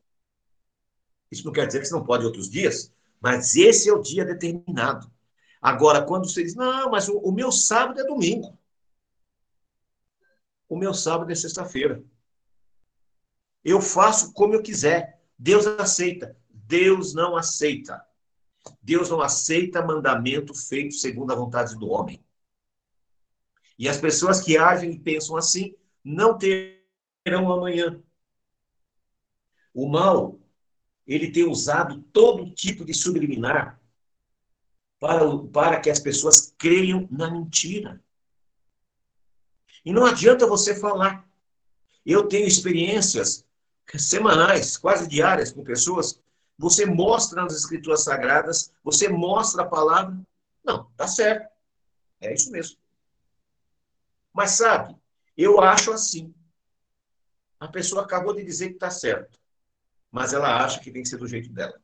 Isso 1.31 1.45
não 1.45 1.53
quer 1.53 1.67
dizer 1.67 1.81
que 1.81 1.87
você 1.87 1.95
não 1.95 2.05
pode 2.05 2.25
outros 2.25 2.49
dias, 2.49 2.93
mas 3.21 3.55
esse 3.55 3.89
é 3.89 3.93
o 3.93 4.03
dia 4.03 4.25
determinado. 4.25 5.11
Agora, 5.61 6.03
quando 6.03 6.29
você 6.29 6.43
diz, 6.43 6.55
não, 6.55 6.91
mas 6.91 7.09
o, 7.09 7.19
o 7.19 7.31
meu 7.31 7.53
sábado 7.53 8.01
é 8.01 8.05
domingo. 8.05 8.59
O 10.69 10.77
meu 10.77 10.95
sábado 10.95 11.31
é 11.31 11.35
sexta-feira. 11.35 12.03
Eu 13.63 13.81
faço 13.81 14.33
como 14.33 14.55
eu 14.55 14.63
quiser. 14.63 15.21
Deus 15.39 15.67
aceita. 15.67 16.37
Deus 16.49 17.13
não 17.13 17.37
aceita. 17.37 18.03
Deus 18.83 19.11
não 19.11 19.21
aceita 19.21 19.85
mandamento 19.85 20.55
feito 20.55 20.95
segundo 20.95 21.33
a 21.33 21.37
vontade 21.37 21.77
do 21.77 21.89
homem. 21.89 22.25
E 23.81 23.89
as 23.89 23.97
pessoas 23.97 24.43
que 24.43 24.59
agem 24.59 24.91
e 24.91 24.99
pensam 24.99 25.39
assim 25.39 25.75
não 26.05 26.37
terão 26.37 27.51
amanhã. 27.51 27.99
O 29.73 29.89
mal, 29.89 30.39
ele 31.07 31.33
tem 31.33 31.45
usado 31.45 32.03
todo 32.13 32.51
tipo 32.51 32.85
de 32.85 32.93
subliminar 32.93 33.81
para, 34.99 35.25
para 35.51 35.81
que 35.81 35.89
as 35.89 35.99
pessoas 35.99 36.55
creiam 36.59 37.09
na 37.11 37.31
mentira. 37.31 37.99
E 39.83 39.95
não 39.95 40.05
adianta 40.05 40.47
você 40.47 40.79
falar. 40.79 41.27
Eu 42.05 42.29
tenho 42.29 42.47
experiências 42.47 43.47
semanais, 43.97 44.77
quase 44.77 45.09
diárias, 45.09 45.53
com 45.53 45.65
pessoas. 45.65 46.21
Você 46.59 46.85
mostra 46.85 47.41
nas 47.41 47.55
escrituras 47.55 48.05
sagradas, 48.05 48.75
você 48.85 49.09
mostra 49.09 49.63
a 49.63 49.67
palavra. 49.67 50.21
Não, 50.63 50.85
tá 50.99 51.09
certo. 51.09 51.51
É 52.21 52.35
isso 52.35 52.51
mesmo. 52.51 52.77
Mas 54.33 54.53
sabe, 54.53 54.97
eu 55.37 55.61
acho 55.61 55.93
assim. 55.93 56.35
A 57.59 57.69
pessoa 57.69 58.03
acabou 58.03 58.35
de 58.35 58.45
dizer 58.45 58.69
que 58.69 58.75
está 58.75 58.91
certo, 58.91 59.39
mas 60.11 60.33
ela 60.33 60.65
acha 60.65 60.81
que 60.81 60.91
tem 60.91 61.03
que 61.03 61.09
ser 61.09 61.19
do 61.19 61.29
jeito 61.29 61.53
dela. 61.53 61.81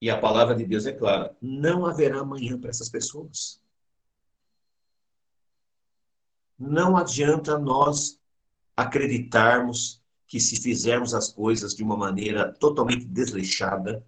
E 0.00 0.10
a 0.10 0.20
palavra 0.20 0.54
de 0.54 0.64
Deus 0.66 0.84
é 0.84 0.92
clara: 0.92 1.34
não 1.40 1.86
haverá 1.86 2.20
amanhã 2.20 2.60
para 2.60 2.70
essas 2.70 2.88
pessoas. 2.88 3.62
Não 6.58 6.96
adianta 6.96 7.58
nós 7.58 8.20
acreditarmos 8.76 10.02
que 10.26 10.38
se 10.40 10.60
fizermos 10.60 11.14
as 11.14 11.32
coisas 11.32 11.74
de 11.74 11.82
uma 11.82 11.96
maneira 11.96 12.52
totalmente 12.52 13.04
desleixada, 13.04 14.04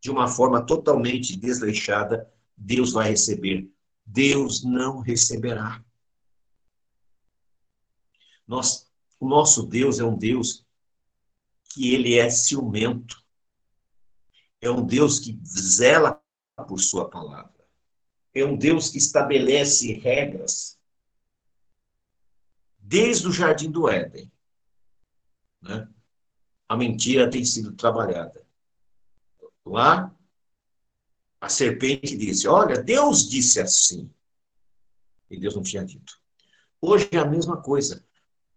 de 0.00 0.10
uma 0.10 0.26
forma 0.26 0.64
totalmente 0.64 1.38
desleixada, 1.38 2.28
Deus 2.56 2.92
vai 2.92 3.10
receber. 3.10 3.70
Deus 4.04 4.64
não 4.64 5.00
receberá. 5.00 5.84
Nós, 8.50 8.90
o 9.20 9.28
nosso 9.28 9.64
Deus 9.64 10.00
é 10.00 10.04
um 10.04 10.18
Deus 10.18 10.66
que 11.72 11.94
ele 11.94 12.18
é 12.18 12.28
ciumento. 12.28 13.24
É 14.60 14.68
um 14.68 14.84
Deus 14.84 15.20
que 15.20 15.40
zela 15.46 16.20
por 16.66 16.80
sua 16.80 17.08
palavra. 17.08 17.64
É 18.34 18.44
um 18.44 18.56
Deus 18.56 18.88
que 18.88 18.98
estabelece 18.98 19.92
regras. 19.92 20.76
Desde 22.76 23.28
o 23.28 23.32
jardim 23.32 23.70
do 23.70 23.88
Éden, 23.88 24.28
né? 25.62 25.88
A 26.68 26.76
mentira 26.76 27.30
tem 27.30 27.44
sido 27.44 27.76
trabalhada. 27.76 28.44
Lá, 29.64 30.12
a 31.40 31.48
serpente 31.48 32.16
disse: 32.16 32.48
Olha, 32.48 32.82
Deus 32.82 33.28
disse 33.28 33.60
assim. 33.60 34.12
E 35.30 35.38
Deus 35.38 35.54
não 35.54 35.62
tinha 35.62 35.84
dito. 35.84 36.20
Hoje 36.80 37.08
é 37.12 37.18
a 37.18 37.24
mesma 37.24 37.62
coisa. 37.62 38.04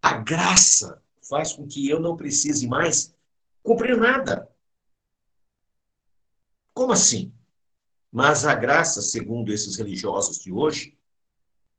A 0.04 0.18
graça 0.18 1.02
faz 1.30 1.54
com 1.54 1.66
que 1.66 1.88
eu 1.88 1.98
não 1.98 2.18
precise 2.18 2.68
mais 2.68 3.16
cumprir 3.64 3.96
nada. 3.96 4.50
Como 6.74 6.92
assim? 6.92 7.34
Mas 8.12 8.46
a 8.46 8.54
graça, 8.54 9.02
segundo 9.02 9.54
esses 9.54 9.78
religiosos 9.78 10.40
de 10.40 10.52
hoje, 10.52 10.98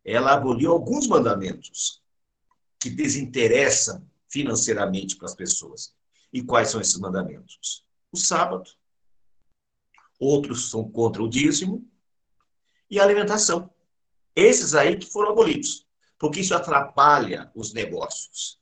ela 0.02 0.32
aboliu 0.32 0.72
alguns 0.72 1.06
mandamentos 1.06 2.02
que 2.80 2.88
desinteressam 2.88 4.08
financeiramente 4.26 5.16
para 5.16 5.26
as 5.26 5.34
pessoas. 5.34 5.94
E 6.32 6.42
quais 6.42 6.70
são 6.70 6.80
esses 6.80 6.98
mandamentos? 6.98 7.84
O 8.10 8.16
sábado. 8.16 8.70
Outros 10.18 10.70
são 10.70 10.90
contra 10.90 11.22
o 11.22 11.28
dízimo 11.28 11.86
e 12.90 12.98
a 12.98 13.04
alimentação. 13.04 13.70
Esses 14.34 14.74
aí 14.74 14.96
que 14.96 15.12
foram 15.12 15.32
abolidos, 15.32 15.86
porque 16.24 16.40
isso 16.40 16.54
atrapalha 16.54 17.52
os 17.54 17.74
negócios. 17.74 18.58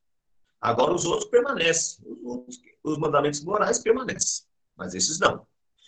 Agora 0.60 0.92
os 0.92 1.04
outros 1.04 1.30
permanecem, 1.30 2.04
os, 2.04 2.60
os 2.82 2.98
mandamentos 2.98 3.40
morais 3.40 3.78
permanecem, 3.78 4.44
mas 4.76 4.96
esses 4.96 5.20
não. 5.20 5.46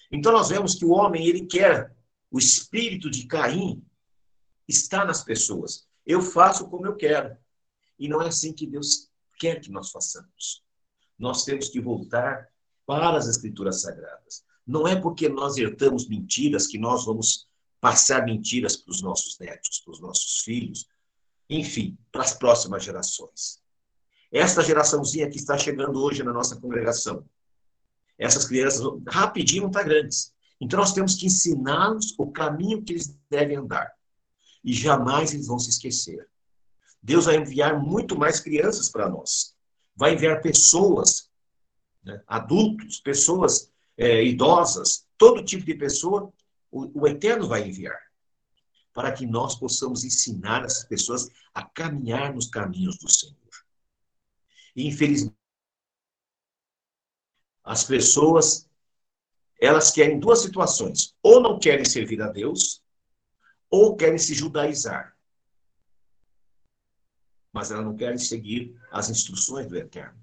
Então 0.09 0.31
nós 0.31 0.51
vemos 0.51 0.77
que 0.77 0.85
o 0.85 0.93
homem 0.93 1.27
ele 1.27 1.47
quer 1.47 1.93
o 2.31 2.39
espírito 2.39 3.11
de 3.11 3.27
Caim 3.27 3.85
está 4.69 5.05
nas 5.05 5.25
pessoas. 5.25 5.85
Eu 6.07 6.23
faço 6.23 6.69
como 6.69 6.87
eu 6.87 6.95
quero. 6.95 7.37
E 7.99 8.07
não 8.07 8.23
é 8.23 8.29
assim 8.29 8.53
que 8.53 8.69
Deus 8.69 9.11
quer 9.37 9.61
que 9.61 9.73
nós 9.73 9.91
façamos. 9.91 10.63
Nós 11.19 11.45
temos 11.45 11.71
que 11.71 11.81
voltar 11.81 12.49
para 12.87 13.17
as 13.17 13.27
Escrituras 13.27 13.81
Sagradas. 13.81 14.45
Não 14.65 14.87
é 14.87 14.95
porque 14.95 15.29
nós 15.29 15.57
herdamos 15.57 16.09
mentiras 16.09 16.69
que 16.69 16.79
nós 16.79 17.05
vamos 17.05 17.49
passar 17.81 18.25
mentiras 18.25 18.77
para 18.77 18.93
os 18.93 19.03
nossos 19.03 19.37
netos, 19.41 19.81
para 19.81 19.91
os 19.91 20.01
nossos 20.01 20.43
filhos, 20.43 20.87
enfim, 21.49 21.97
para 22.11 22.23
as 22.23 22.35
próximas 22.35 22.83
gerações. 22.83 23.63
Esta 24.33 24.63
geraçãozinha 24.63 25.31
que 25.31 25.37
está 25.37 25.57
chegando 25.57 26.03
hoje 26.03 26.23
na 26.23 26.33
nossa 26.33 26.57
congregação, 26.57 27.25
essas 28.19 28.45
crianças 28.45 28.83
rapidinho 29.09 29.67
estão 29.67 29.83
tá 29.83 29.83
grandes. 29.83 30.33
Então 30.61 30.79
nós 30.79 30.93
temos 30.93 31.15
que 31.15 31.27
ensiná-los 31.27 32.15
o 32.19 32.31
caminho 32.31 32.83
que 32.83 32.93
eles 32.93 33.19
devem 33.29 33.57
andar. 33.57 33.93
E 34.65 34.73
jamais 34.73 35.35
eles 35.35 35.47
vão 35.47 35.59
se 35.59 35.71
esquecer. 35.71 36.29
Deus 37.03 37.27
vai 37.27 37.37
enviar 37.37 37.79
muito 37.79 38.17
mais 38.19 38.41
crianças 38.41 38.89
para 38.89 39.09
nós. 39.09 39.55
Vai 39.95 40.15
enviar 40.15 40.41
pessoas, 40.41 41.31
né, 42.03 42.23
adultos, 42.27 42.99
pessoas 43.01 43.71
é, 43.97 44.25
idosas, 44.25 45.07
todo 45.19 45.45
tipo 45.45 45.65
de 45.65 45.75
pessoa, 45.75 46.33
o, 46.71 47.03
o 47.03 47.07
Eterno 47.07 47.47
vai 47.47 47.69
enviar. 47.69 47.99
Para 48.95 49.13
que 49.13 49.27
nós 49.27 49.55
possamos 49.57 50.05
ensinar 50.05 50.65
essas 50.65 50.85
pessoas 50.85 51.29
a 51.53 51.63
caminhar 51.63 52.33
nos 52.33 52.47
caminhos 52.47 52.97
do 52.97 53.13
Senhor. 53.13 53.37
E, 54.75 54.87
infelizmente, 54.87 55.37
as 57.63 57.85
pessoas, 57.85 58.67
elas 59.61 59.91
querem 59.91 60.19
duas 60.19 60.41
situações. 60.41 61.15
Ou 61.23 61.41
não 61.41 61.59
querem 61.59 61.85
servir 61.85 62.23
a 62.23 62.29
Deus, 62.29 62.83
ou 63.69 63.95
querem 63.97 64.19
se 64.19 64.35
judaizar 64.35 65.15
mas 67.55 67.71
elas 67.71 67.85
não 67.85 67.97
querem 67.97 68.19
seguir 68.19 68.77
as 68.91 69.09
instruções 69.09 69.69
do 69.69 69.77
Eterno. 69.77 70.19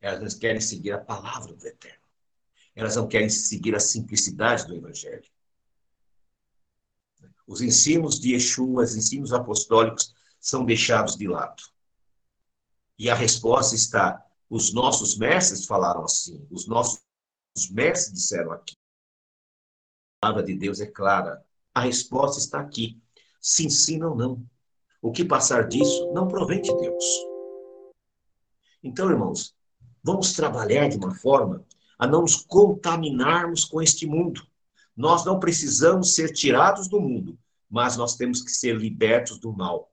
Elas 0.00 0.18
não 0.32 0.40
querem 0.40 0.62
seguir 0.62 0.92
a 0.92 0.98
palavra 0.98 1.52
do 1.52 1.66
Eterno. 1.66 2.00
Elas 2.74 2.96
não 2.96 3.06
querem 3.06 3.28
seguir 3.28 3.74
a 3.76 3.80
simplicidade 3.80 4.66
do 4.66 4.74
Evangelho. 4.74 5.30
Os 7.50 7.60
ensinos 7.60 8.20
de 8.20 8.34
Yeshua, 8.34 8.84
os 8.84 8.94
ensinos 8.94 9.32
apostólicos, 9.32 10.14
são 10.38 10.64
deixados 10.64 11.16
de 11.16 11.26
lado. 11.26 11.60
E 12.96 13.10
a 13.10 13.14
resposta 13.14 13.74
está: 13.74 14.24
os 14.48 14.72
nossos 14.72 15.18
mestres 15.18 15.66
falaram 15.66 16.04
assim, 16.04 16.46
os 16.48 16.68
nossos 16.68 17.02
mestres 17.72 18.14
disseram 18.14 18.52
aqui. 18.52 18.76
A 20.22 20.28
palavra 20.28 20.44
de 20.44 20.54
Deus 20.54 20.80
é 20.80 20.86
clara. 20.86 21.44
A 21.74 21.80
resposta 21.80 22.38
está 22.38 22.60
aqui. 22.60 23.02
Se 23.40 23.66
ensina 23.66 24.08
ou 24.08 24.14
não. 24.14 24.46
O 25.02 25.10
que 25.10 25.24
passar 25.24 25.66
disso 25.66 26.12
não 26.12 26.28
provém 26.28 26.62
de 26.62 26.72
Deus. 26.76 27.04
Então, 28.80 29.10
irmãos, 29.10 29.56
vamos 30.04 30.34
trabalhar 30.34 30.88
de 30.88 30.98
uma 30.98 31.16
forma 31.16 31.66
a 31.98 32.06
não 32.06 32.20
nos 32.20 32.36
contaminarmos 32.36 33.64
com 33.64 33.82
este 33.82 34.06
mundo. 34.06 34.46
Nós 35.00 35.24
não 35.24 35.40
precisamos 35.40 36.12
ser 36.12 36.30
tirados 36.30 36.86
do 36.86 37.00
mundo, 37.00 37.38
mas 37.70 37.96
nós 37.96 38.16
temos 38.16 38.42
que 38.42 38.50
ser 38.50 38.76
libertos 38.76 39.38
do 39.38 39.50
mal. 39.50 39.90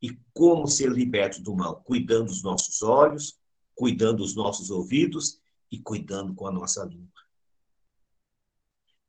E 0.00 0.16
como 0.32 0.68
ser 0.68 0.88
libertos 0.88 1.40
do 1.40 1.52
mal? 1.52 1.82
Cuidando 1.82 2.26
dos 2.28 2.44
nossos 2.44 2.80
olhos, 2.80 3.36
cuidando 3.74 4.18
dos 4.18 4.36
nossos 4.36 4.70
ouvidos 4.70 5.40
e 5.68 5.80
cuidando 5.80 6.32
com 6.32 6.46
a 6.46 6.52
nossa 6.52 6.84
língua. 6.84 7.20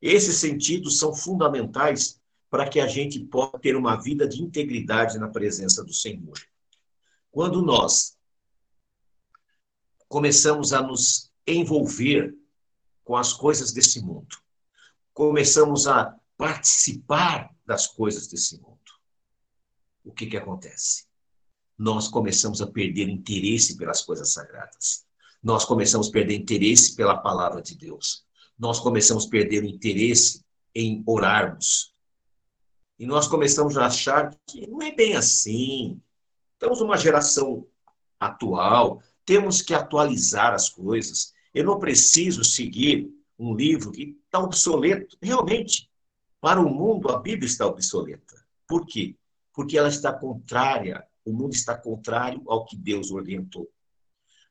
Esses 0.01 0.37
sentidos 0.37 0.97
são 0.97 1.13
fundamentais 1.13 2.19
para 2.49 2.67
que 2.67 2.79
a 2.79 2.87
gente 2.87 3.19
possa 3.19 3.59
ter 3.59 3.75
uma 3.75 3.95
vida 3.95 4.27
de 4.27 4.41
integridade 4.41 5.19
na 5.19 5.27
presença 5.27 5.83
do 5.83 5.93
Senhor. 5.93 6.39
Quando 7.29 7.61
nós 7.61 8.17
começamos 10.07 10.73
a 10.73 10.81
nos 10.81 11.31
envolver 11.45 12.35
com 13.03 13.15
as 13.15 13.33
coisas 13.33 13.71
desse 13.71 14.01
mundo, 14.01 14.46
começamos 15.17 15.87
a 15.87 16.15
participar 16.37 17.49
das 17.65 17.87
coisas 17.87 18.27
desse 18.27 18.61
mundo, 18.61 18.77
o 20.05 20.11
que, 20.11 20.27
que 20.27 20.37
acontece? 20.37 21.07
Nós 21.75 22.07
começamos 22.07 22.61
a 22.61 22.67
perder 22.67 23.09
interesse 23.09 23.75
pelas 23.77 24.03
coisas 24.03 24.31
sagradas. 24.31 25.07
Nós 25.41 25.65
começamos 25.65 26.09
a 26.09 26.11
perder 26.11 26.35
interesse 26.35 26.95
pela 26.95 27.17
palavra 27.17 27.63
de 27.63 27.75
Deus. 27.75 28.27
Nós 28.59 28.79
começamos 28.79 29.25
a 29.25 29.29
perder 29.29 29.63
o 29.63 29.67
interesse 29.67 30.45
em 30.75 31.01
orarmos, 31.07 31.95
e 32.99 33.07
nós 33.07 33.27
começamos 33.27 33.75
a 33.75 33.87
achar 33.87 34.37
que 34.45 34.67
não 34.67 34.83
é 34.83 34.91
bem 34.91 35.15
assim. 35.15 35.99
Estamos 36.53 36.79
numa 36.79 36.95
geração 36.95 37.65
atual, 38.19 39.01
temos 39.25 39.63
que 39.63 39.73
atualizar 39.73 40.53
as 40.53 40.69
coisas. 40.69 41.33
Eu 41.55 41.63
não 41.63 41.79
preciso 41.79 42.43
seguir 42.43 43.16
um 43.37 43.55
livro 43.55 43.91
que 43.91 44.17
está 44.25 44.39
obsoleto. 44.39 45.17
Realmente, 45.21 45.89
para 46.41 46.59
o 46.59 46.69
mundo, 46.69 47.09
a 47.09 47.19
Bíblia 47.19 47.47
está 47.47 47.65
obsoleta. 47.65 48.45
Por 48.67 48.85
quê? 48.85 49.15
Porque 49.53 49.77
ela 49.77 49.89
está 49.89 50.13
contrária, 50.13 51.05
o 51.25 51.31
mundo 51.31 51.53
está 51.53 51.77
contrário 51.77 52.41
ao 52.47 52.65
que 52.65 52.75
Deus 52.75 53.11
orientou. 53.11 53.69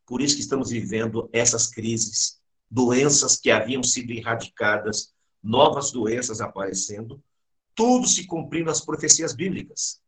Por 0.05 0.21
isso 0.21 0.37
que 0.37 0.43
estamos 0.43 0.71
vivendo 0.71 1.29
essas 1.33 1.69
crises, 1.69 2.41
doenças 2.71 3.37
que 3.37 3.51
haviam 3.51 3.83
sido 3.83 4.13
erradicadas, 4.13 5.13
novas 5.43 5.91
doenças 5.91 6.41
aparecendo, 6.41 7.23
tudo 7.75 8.07
se 8.07 8.27
cumprindo 8.27 8.71
as 8.71 8.81
profecias 8.81 9.35
bíblicas. 9.35 10.01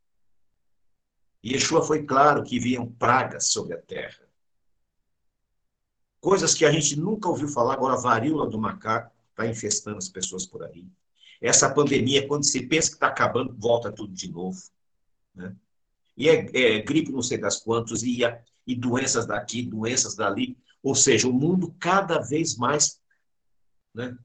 E 1.43 1.53
Yeshua 1.53 1.83
foi 1.83 2.05
claro 2.05 2.43
que 2.43 2.59
viam 2.59 2.91
pragas 2.91 3.51
sobre 3.51 3.75
a 3.75 3.81
terra. 3.81 4.28
Coisas 6.21 6.55
que 6.55 6.65
a 6.65 6.73
gente 6.73 6.99
nunca 6.99 7.29
ouviu 7.29 7.49
falar, 7.49 7.75
agora 7.75 7.95
a 7.95 8.01
varíola 8.01 8.49
do 8.49 8.59
macaco 8.59 9.15
está 9.31 9.47
infestando 9.47 9.99
as 9.99 10.09
pessoas 10.09 10.45
por 10.45 10.65
aí. 10.65 10.87
Essa 11.41 11.73
pandemia, 11.73 12.27
quando 12.27 12.45
se 12.45 12.67
pensa 12.67 12.89
que 12.89 12.97
está 12.97 13.07
acabando, 13.07 13.55
volta 13.57 13.93
tudo 13.93 14.13
de 14.13 14.31
novo. 14.31 14.61
Né? 15.35 15.55
E 16.17 16.29
é, 16.29 16.51
é, 16.53 16.83
gripe 16.83 17.13
não 17.13 17.23
sei 17.23 17.39
das 17.39 17.59
quantos, 17.59 18.03
e, 18.03 18.21
e 18.67 18.75
doenças 18.75 19.27
daqui, 19.27 19.63
doenças 19.63 20.17
dali. 20.17 20.59
Ou 20.83 20.95
seja, 20.95 21.29
o 21.29 21.33
mundo 21.33 21.75
cada 21.79 22.19
vez 22.19 22.57
mais 22.57 23.01
né, 23.95 24.17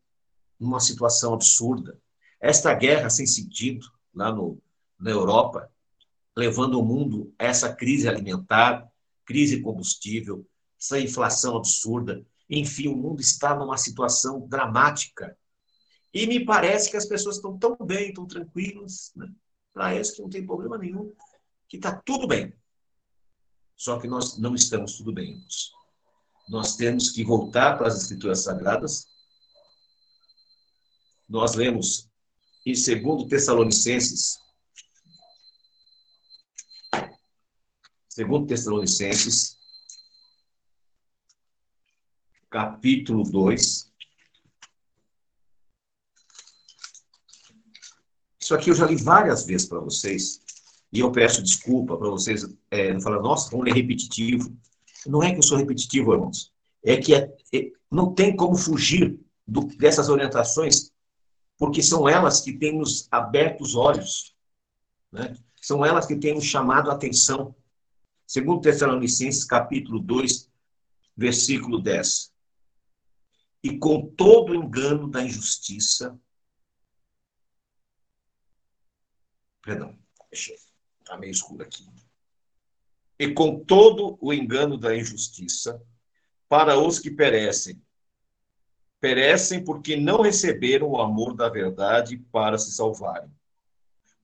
numa 0.59 0.79
situação 0.79 1.33
absurda. 1.33 1.99
Esta 2.39 2.73
guerra 2.73 3.09
sem 3.09 3.27
sentido 3.27 3.85
lá 4.13 4.31
no, 4.31 4.59
na 4.99 5.11
Europa, 5.11 5.71
levando 6.35 6.79
o 6.79 6.83
mundo 6.83 7.33
a 7.37 7.45
essa 7.45 7.73
crise 7.73 8.07
alimentar, 8.07 8.91
crise 9.25 9.61
combustível, 9.61 10.45
essa 10.83 10.99
inflação 10.99 11.55
absurda. 11.55 12.25
Enfim, 12.49 12.89
o 12.89 12.97
mundo 12.97 13.21
está 13.21 13.55
numa 13.55 13.77
situação 13.77 14.45
dramática. 14.47 15.37
E 16.13 16.27
me 16.27 16.45
parece 16.45 16.91
que 16.91 16.97
as 16.97 17.05
pessoas 17.05 17.37
estão 17.37 17.57
tão 17.57 17.77
bem, 17.77 18.13
tão 18.13 18.27
tranquilas, 18.27 19.13
né? 19.15 19.33
para 19.71 19.95
eles 19.95 20.11
que 20.11 20.21
não 20.21 20.29
tem 20.29 20.45
problema 20.45 20.77
nenhum, 20.77 21.15
que 21.69 21.77
está 21.77 21.95
tudo 21.95 22.27
bem. 22.27 22.53
Só 23.75 23.97
que 23.97 24.07
nós 24.07 24.37
não 24.37 24.53
estamos 24.53 24.97
tudo 24.97 25.13
bem. 25.13 25.41
Nós 26.49 26.75
temos 26.75 27.09
que 27.09 27.23
voltar 27.23 27.77
para 27.77 27.87
as 27.87 27.97
Escrituras 27.97 28.43
Sagradas. 28.43 29.07
Nós 31.27 31.55
lemos 31.55 32.09
em 32.65 32.73
2 32.73 33.29
Tessalonicenses, 33.29 34.37
segundo 38.09 38.45
Tessalonicenses, 38.45 39.62
capítulo 42.53 43.23
2. 43.23 43.91
Isso 48.39 48.53
aqui 48.53 48.69
eu 48.69 48.75
já 48.75 48.85
li 48.85 48.95
várias 48.95 49.43
vezes 49.43 49.67
para 49.67 49.79
vocês, 49.79 50.39
e 50.91 50.99
eu 50.99 51.11
peço 51.11 51.41
desculpa 51.41 51.97
para 51.97 52.11
vocês, 52.11 52.45
é, 52.69 52.99
falar, 53.01 53.23
nossa, 53.23 53.49
como 53.49 53.67
é 53.67 53.71
repetitivo. 53.71 54.55
Não 55.07 55.23
é 55.23 55.31
que 55.31 55.39
eu 55.39 55.43
sou 55.43 55.57
repetitivo, 55.57 56.13
irmãos, 56.13 56.53
é 56.83 56.95
que 56.97 57.15
é, 57.15 57.35
é, 57.51 57.71
não 57.89 58.13
tem 58.13 58.35
como 58.35 58.55
fugir 58.55 59.19
do, 59.47 59.65
dessas 59.77 60.07
orientações 60.07 60.91
porque 61.57 61.81
são 61.81 62.07
elas 62.07 62.41
que 62.41 62.53
têm 62.53 62.77
nos 62.77 63.07
aberto 63.09 63.61
os 63.61 63.73
olhos, 63.73 64.35
né? 65.11 65.35
são 65.59 65.83
elas 65.83 66.05
que 66.05 66.15
têm 66.15 66.35
nos 66.35 66.45
chamado 66.45 66.91
a 66.91 66.93
atenção. 66.93 67.55
Segundo 68.27 68.61
Tessalonicenses, 68.61 69.43
capítulo 69.43 69.99
2, 69.99 70.49
versículo 71.15 71.81
10. 71.81 72.32
E 73.63 73.77
com 73.77 74.05
todo 74.07 74.51
o 74.51 74.55
engano 74.55 75.09
da 75.09 75.23
injustiça. 75.23 76.19
Perdão, 79.61 79.97
está 80.31 81.17
meio 81.17 81.31
escuro 81.31 81.63
aqui. 81.63 81.87
E 83.17 83.33
com 83.33 83.63
todo 83.63 84.17
o 84.19 84.33
engano 84.33 84.77
da 84.77 84.95
injustiça, 84.95 85.81
para 86.49 86.77
os 86.77 86.99
que 86.99 87.09
perecem. 87.09 87.81
Perecem 88.99 89.63
porque 89.63 89.95
não 89.95 90.21
receberam 90.21 90.89
o 90.89 91.01
amor 91.01 91.33
da 91.35 91.49
verdade 91.49 92.17
para 92.31 92.57
se 92.57 92.71
salvarem. 92.73 93.31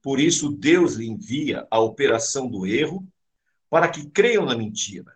Por 0.02 0.19
isso, 0.19 0.49
Deus 0.49 0.93
lhe 0.93 1.08
envia 1.08 1.67
a 1.69 1.80
operação 1.80 2.49
do 2.49 2.65
erro 2.65 3.08
para 3.69 3.89
que 3.89 4.10
creiam 4.10 4.45
na 4.45 4.56
mentira 4.56 5.13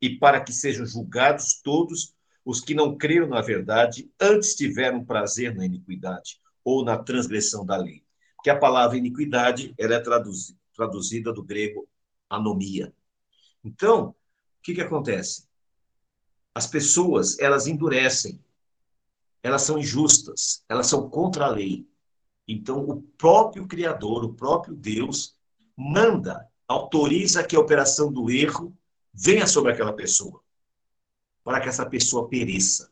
e 0.00 0.18
para 0.18 0.42
que 0.42 0.52
sejam 0.52 0.84
julgados 0.84 1.60
todos 1.62 2.14
os 2.44 2.60
que 2.60 2.74
não 2.74 2.96
creram 2.96 3.28
na 3.28 3.40
verdade, 3.40 4.10
antes 4.20 4.54
tiveram 4.54 5.04
prazer 5.04 5.54
na 5.54 5.64
iniquidade 5.64 6.40
ou 6.64 6.84
na 6.84 6.98
transgressão 6.98 7.64
da 7.64 7.76
lei. 7.76 8.04
Porque 8.36 8.50
a 8.50 8.58
palavra 8.58 8.96
iniquidade 8.96 9.74
ela 9.78 9.94
é 9.94 10.00
traduzida, 10.00 10.58
traduzida 10.74 11.32
do 11.32 11.42
grego 11.42 11.88
anomia. 12.28 12.92
Então, 13.64 14.08
o 14.08 14.14
que, 14.62 14.74
que 14.74 14.80
acontece? 14.80 15.46
As 16.54 16.66
pessoas, 16.66 17.38
elas 17.38 17.66
endurecem, 17.66 18.42
elas 19.42 19.62
são 19.62 19.78
injustas, 19.78 20.64
elas 20.68 20.86
são 20.86 21.08
contra 21.08 21.46
a 21.46 21.50
lei. 21.50 21.86
Então, 22.46 22.80
o 22.80 23.02
próprio 23.16 23.66
Criador, 23.66 24.24
o 24.24 24.34
próprio 24.34 24.74
Deus, 24.74 25.36
manda, 25.76 26.48
autoriza 26.66 27.44
que 27.44 27.56
a 27.56 27.60
operação 27.60 28.12
do 28.12 28.30
erro 28.30 28.76
venha 29.12 29.46
sobre 29.46 29.72
aquela 29.72 29.92
pessoa, 29.92 30.42
para 31.44 31.60
que 31.60 31.68
essa 31.68 31.86
pessoa 31.86 32.28
pereça. 32.28 32.90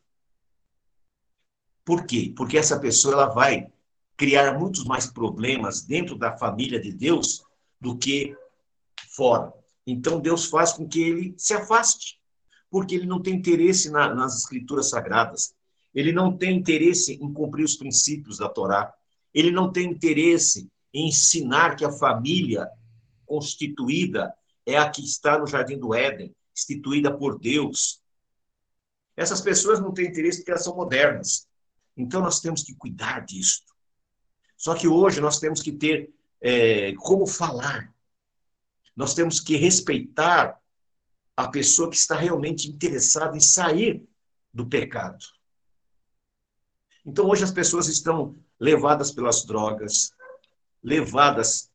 Por 1.84 2.04
quê? 2.04 2.32
Porque 2.36 2.58
essa 2.58 2.78
pessoa 2.78 3.14
ela 3.14 3.26
vai 3.26 3.70
criar 4.16 4.58
muitos 4.58 4.84
mais 4.84 5.06
problemas 5.06 5.82
dentro 5.82 6.16
da 6.16 6.36
família 6.36 6.80
de 6.80 6.92
Deus 6.92 7.42
do 7.80 7.96
que 7.96 8.36
fora. 9.14 9.52
Então 9.86 10.20
Deus 10.20 10.44
faz 10.44 10.72
com 10.72 10.86
que 10.86 11.02
ele 11.02 11.34
se 11.36 11.54
afaste, 11.54 12.20
porque 12.70 12.94
ele 12.94 13.06
não 13.06 13.20
tem 13.20 13.34
interesse 13.34 13.90
na, 13.90 14.14
nas 14.14 14.36
escrituras 14.36 14.90
sagradas. 14.90 15.54
Ele 15.94 16.12
não 16.12 16.36
tem 16.36 16.56
interesse 16.56 17.14
em 17.14 17.32
cumprir 17.32 17.64
os 17.64 17.76
princípios 17.76 18.38
da 18.38 18.48
Torá. 18.48 18.92
Ele 19.34 19.50
não 19.50 19.72
tem 19.72 19.90
interesse 19.90 20.70
em 20.92 21.08
ensinar 21.08 21.74
que 21.76 21.84
a 21.84 21.90
família 21.90 22.68
constituída 23.26 24.32
é 24.66 24.76
a 24.76 24.88
que 24.88 25.02
está 25.02 25.38
no 25.38 25.46
Jardim 25.46 25.78
do 25.78 25.94
Éden, 25.94 26.34
instituída 26.56 27.16
por 27.16 27.38
Deus. 27.38 27.99
Essas 29.20 29.42
pessoas 29.42 29.78
não 29.78 29.92
têm 29.92 30.06
interesse 30.06 30.38
porque 30.38 30.50
elas 30.50 30.64
são 30.64 30.74
modernas. 30.74 31.46
Então 31.94 32.22
nós 32.22 32.40
temos 32.40 32.62
que 32.62 32.74
cuidar 32.74 33.20
disso. 33.20 33.62
Só 34.56 34.74
que 34.74 34.88
hoje 34.88 35.20
nós 35.20 35.38
temos 35.38 35.61
que 35.61 35.72
ter 35.72 36.11
é, 36.40 36.94
como 36.94 37.26
falar. 37.26 37.94
Nós 38.96 39.12
temos 39.12 39.38
que 39.38 39.56
respeitar 39.56 40.59
a 41.37 41.48
pessoa 41.48 41.90
que 41.90 41.96
está 41.96 42.16
realmente 42.16 42.66
interessada 42.66 43.37
em 43.37 43.40
sair 43.40 44.02
do 44.54 44.66
pecado. 44.66 45.22
Então 47.04 47.28
hoje 47.28 47.44
as 47.44 47.52
pessoas 47.52 47.88
estão 47.88 48.35
levadas 48.59 49.11
pelas 49.11 49.44
drogas, 49.44 50.12
levadas 50.83 51.70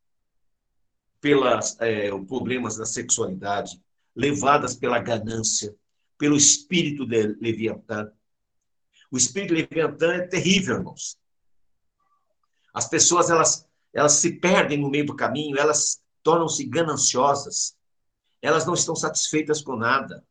pelos 1.22 1.80
é, 1.80 2.10
problemas 2.26 2.76
da 2.76 2.88
sexualidade, 2.88 3.80
levadas 4.16 4.76
pela 4.76 4.98
ganância, 4.98 5.76
pelo 6.18 6.36
espírito 6.36 7.06
de 7.06 7.28
Leviatã. 7.42 8.12
O 9.12 9.18
espírito 9.18 9.56
de 9.56 9.62
Leviatã 9.62 10.14
é 10.14 10.28
terrível, 10.28 10.78
irmãos. 10.78 11.18
As 12.74 12.88
pessoas 12.88 13.30
elas, 13.30 13.68
elas 13.94 14.14
se 14.14 14.40
perdem 14.40 14.80
no 14.80 14.90
meio 14.90 15.06
do 15.06 15.16
caminho, 15.16 15.58
elas 15.58 16.02
tornam-se 16.22 16.66
gananciosas, 16.66 17.78
elas 18.42 18.66
não 18.66 18.74
estão 18.74 18.96
satisfeitas 18.96 19.62
com 19.62 19.76
nada. 19.76 20.26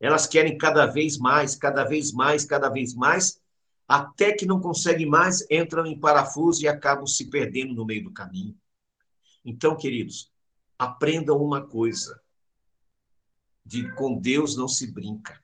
Elas 0.00 0.26
querem 0.26 0.56
cada 0.56 0.86
vez 0.86 1.18
mais, 1.18 1.54
cada 1.54 1.84
vez 1.84 2.12
mais, 2.12 2.44
cada 2.44 2.68
vez 2.68 2.94
mais, 2.94 3.40
até 3.86 4.32
que 4.32 4.46
não 4.46 4.60
conseguem 4.60 5.06
mais, 5.06 5.44
entram 5.50 5.84
em 5.84 5.98
parafuso 5.98 6.62
e 6.62 6.68
acabam 6.68 7.06
se 7.06 7.28
perdendo 7.28 7.74
no 7.74 7.84
meio 7.84 8.04
do 8.04 8.12
caminho. 8.12 8.56
Então, 9.44 9.76
queridos, 9.76 10.30
aprendam 10.78 11.38
uma 11.38 11.66
coisa: 11.66 12.20
de 13.70 13.88
com 13.92 14.18
Deus 14.18 14.56
não 14.56 14.66
se 14.66 14.90
brinca. 14.90 15.40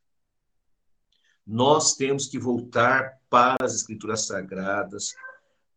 Nós 1.47 1.95
temos 1.95 2.27
que 2.27 2.41
voltar 2.41 3.21
para 3.31 3.65
as 3.65 3.73
escrituras 3.73 4.27
sagradas, 4.27 5.15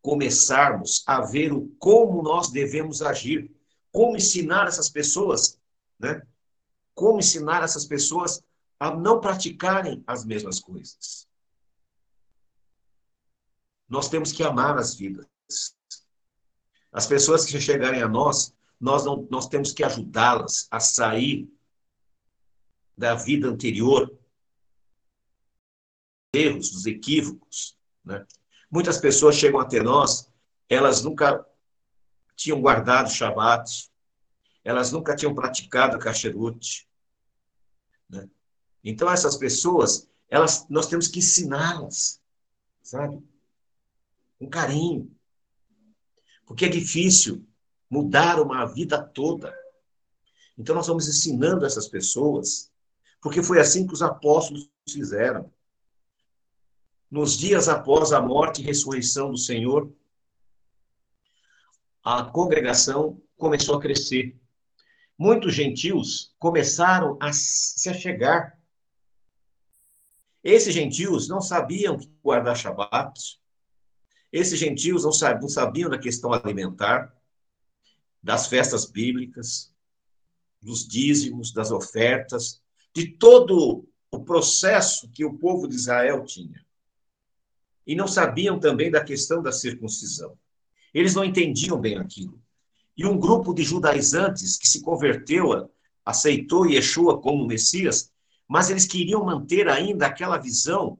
começarmos 0.02 1.04
a 1.06 1.20
ver 1.20 1.52
o 1.52 1.68
como 1.78 2.24
nós 2.24 2.50
devemos 2.50 3.02
agir, 3.02 3.54
como 3.92 4.16
ensinar 4.16 4.66
essas 4.66 4.88
pessoas, 4.88 5.60
né? 5.96 6.22
Como 6.92 7.20
ensinar 7.20 7.62
essas 7.62 7.84
pessoas 7.84 8.42
a 8.80 8.96
não 8.96 9.20
praticarem 9.20 10.02
as 10.04 10.24
mesmas 10.24 10.58
coisas. 10.58 11.28
Nós 13.88 14.08
temos 14.08 14.32
que 14.32 14.42
amar 14.42 14.76
as 14.76 14.96
vidas. 14.96 15.26
As 16.92 17.06
pessoas 17.06 17.44
que 17.44 17.60
chegarem 17.60 18.02
a 18.02 18.08
nós, 18.08 18.52
nós, 18.80 19.04
não, 19.04 19.28
nós 19.30 19.46
temos 19.46 19.70
que 19.70 19.84
ajudá-las 19.84 20.66
a 20.68 20.80
sair 20.80 21.48
da 23.00 23.14
vida 23.14 23.48
anterior, 23.48 24.14
erros, 26.34 26.70
dos 26.70 26.84
equívocos. 26.84 27.74
Né? 28.04 28.26
Muitas 28.70 28.98
pessoas 28.98 29.36
chegam 29.36 29.58
até 29.58 29.82
nós, 29.82 30.30
elas 30.68 31.02
nunca 31.02 31.42
tinham 32.36 32.60
guardado 32.60 33.10
Shabat, 33.10 33.90
elas 34.62 34.92
nunca 34.92 35.16
tinham 35.16 35.34
praticado 35.34 35.98
Kasherut. 35.98 36.86
Né? 38.06 38.28
Então, 38.84 39.10
essas 39.10 39.38
pessoas, 39.38 40.06
elas, 40.28 40.68
nós 40.68 40.86
temos 40.86 41.08
que 41.08 41.20
ensiná-las, 41.20 42.20
sabe? 42.82 43.18
Com 44.38 44.46
carinho. 44.46 45.10
Porque 46.44 46.66
é 46.66 46.68
difícil 46.68 47.48
mudar 47.88 48.38
uma 48.42 48.66
vida 48.66 49.02
toda. 49.02 49.58
Então, 50.58 50.74
nós 50.74 50.86
vamos 50.86 51.08
ensinando 51.08 51.64
essas 51.64 51.88
pessoas, 51.88 52.69
porque 53.20 53.42
foi 53.42 53.60
assim 53.60 53.86
que 53.86 53.92
os 53.92 54.02
apóstolos 54.02 54.70
fizeram. 54.88 55.52
Nos 57.10 57.36
dias 57.36 57.68
após 57.68 58.12
a 58.12 58.20
morte 58.20 58.62
e 58.62 58.64
ressurreição 58.64 59.30
do 59.30 59.36
Senhor, 59.36 59.92
a 62.02 62.24
congregação 62.24 63.20
começou 63.36 63.76
a 63.76 63.80
crescer. 63.80 64.38
Muitos 65.18 65.54
gentios 65.54 66.34
começaram 66.38 67.18
a 67.20 67.32
se 67.32 67.90
achegar. 67.90 68.58
Esses 70.42 70.72
gentios 70.72 71.28
não 71.28 71.40
sabiam 71.40 71.98
guardar 72.22 72.56
Shabat, 72.56 73.40
esses 74.32 74.58
gentios 74.58 75.04
não 75.04 75.12
sabiam, 75.12 75.90
da 75.90 75.98
questão 75.98 76.32
alimentar, 76.32 77.14
das 78.22 78.46
festas 78.46 78.86
bíblicas, 78.86 79.74
dos 80.62 80.86
dízimos, 80.86 81.52
das 81.52 81.70
ofertas, 81.70 82.62
de 82.94 83.08
todo 83.08 83.86
o 84.10 84.20
processo 84.20 85.08
que 85.10 85.24
o 85.24 85.38
povo 85.38 85.68
de 85.68 85.76
Israel 85.76 86.24
tinha. 86.24 86.64
E 87.86 87.94
não 87.94 88.06
sabiam 88.06 88.58
também 88.58 88.90
da 88.90 89.02
questão 89.02 89.42
da 89.42 89.52
circuncisão. 89.52 90.36
Eles 90.92 91.14
não 91.14 91.24
entendiam 91.24 91.80
bem 91.80 91.98
aquilo. 91.98 92.40
E 92.96 93.06
um 93.06 93.18
grupo 93.18 93.54
de 93.54 93.62
judaizantes 93.62 94.56
que 94.56 94.68
se 94.68 94.82
converteu, 94.82 95.70
aceitou 96.04 96.66
Yeshua 96.66 97.20
como 97.20 97.46
Messias, 97.46 98.12
mas 98.48 98.68
eles 98.68 98.84
queriam 98.84 99.24
manter 99.24 99.68
ainda 99.68 100.06
aquela 100.06 100.36
visão 100.36 100.98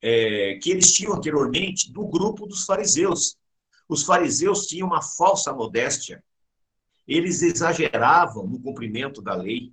é, 0.00 0.58
que 0.62 0.70
eles 0.70 0.92
tinham 0.92 1.14
anteriormente 1.14 1.92
do 1.92 2.06
grupo 2.06 2.46
dos 2.46 2.64
fariseus. 2.64 3.36
Os 3.88 4.02
fariseus 4.02 4.66
tinham 4.66 4.88
uma 4.88 5.02
falsa 5.02 5.52
modéstia. 5.52 6.22
Eles 7.06 7.42
exageravam 7.42 8.46
no 8.46 8.60
cumprimento 8.60 9.22
da 9.22 9.34
lei. 9.34 9.72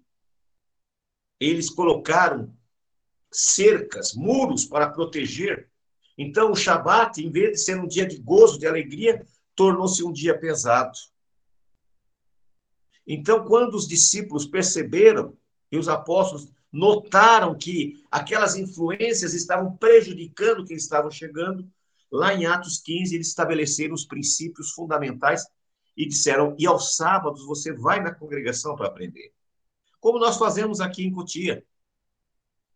Eles 1.40 1.70
colocaram 1.70 2.54
cercas, 3.32 4.14
muros 4.14 4.66
para 4.66 4.90
proteger. 4.90 5.70
Então, 6.18 6.52
o 6.52 6.56
Shabat, 6.56 7.22
em 7.22 7.30
vez 7.30 7.52
de 7.52 7.58
ser 7.58 7.80
um 7.80 7.88
dia 7.88 8.06
de 8.06 8.18
gozo, 8.18 8.58
de 8.58 8.68
alegria, 8.68 9.26
tornou-se 9.56 10.04
um 10.04 10.12
dia 10.12 10.38
pesado. 10.38 10.98
Então, 13.06 13.46
quando 13.46 13.76
os 13.76 13.88
discípulos 13.88 14.46
perceberam, 14.46 15.38
e 15.72 15.78
os 15.78 15.88
apóstolos 15.90 16.50
notaram 16.72 17.58
que 17.58 18.04
aquelas 18.12 18.56
influências 18.56 19.34
estavam 19.34 19.76
prejudicando 19.78 20.66
quem 20.66 20.76
estava 20.76 21.10
chegando. 21.12 21.70
Lá 22.12 22.34
em 22.34 22.46
Atos 22.46 22.80
15, 22.80 23.16
eles 23.16 23.28
estabeleceram 23.28 23.94
os 23.94 24.06
princípios 24.06 24.72
fundamentais 24.72 25.46
e 25.98 26.08
disseram: 26.08 26.56
e 26.58 26.66
aos 26.66 26.96
sábados 26.96 27.46
você 27.46 27.74
vai 27.74 28.02
na 28.02 28.14
congregação 28.14 28.76
para 28.76 28.88
aprender. 28.88 29.34
Como 30.06 30.20
nós 30.20 30.38
fazemos 30.38 30.80
aqui 30.80 31.04
em 31.04 31.12
Cotia. 31.12 31.66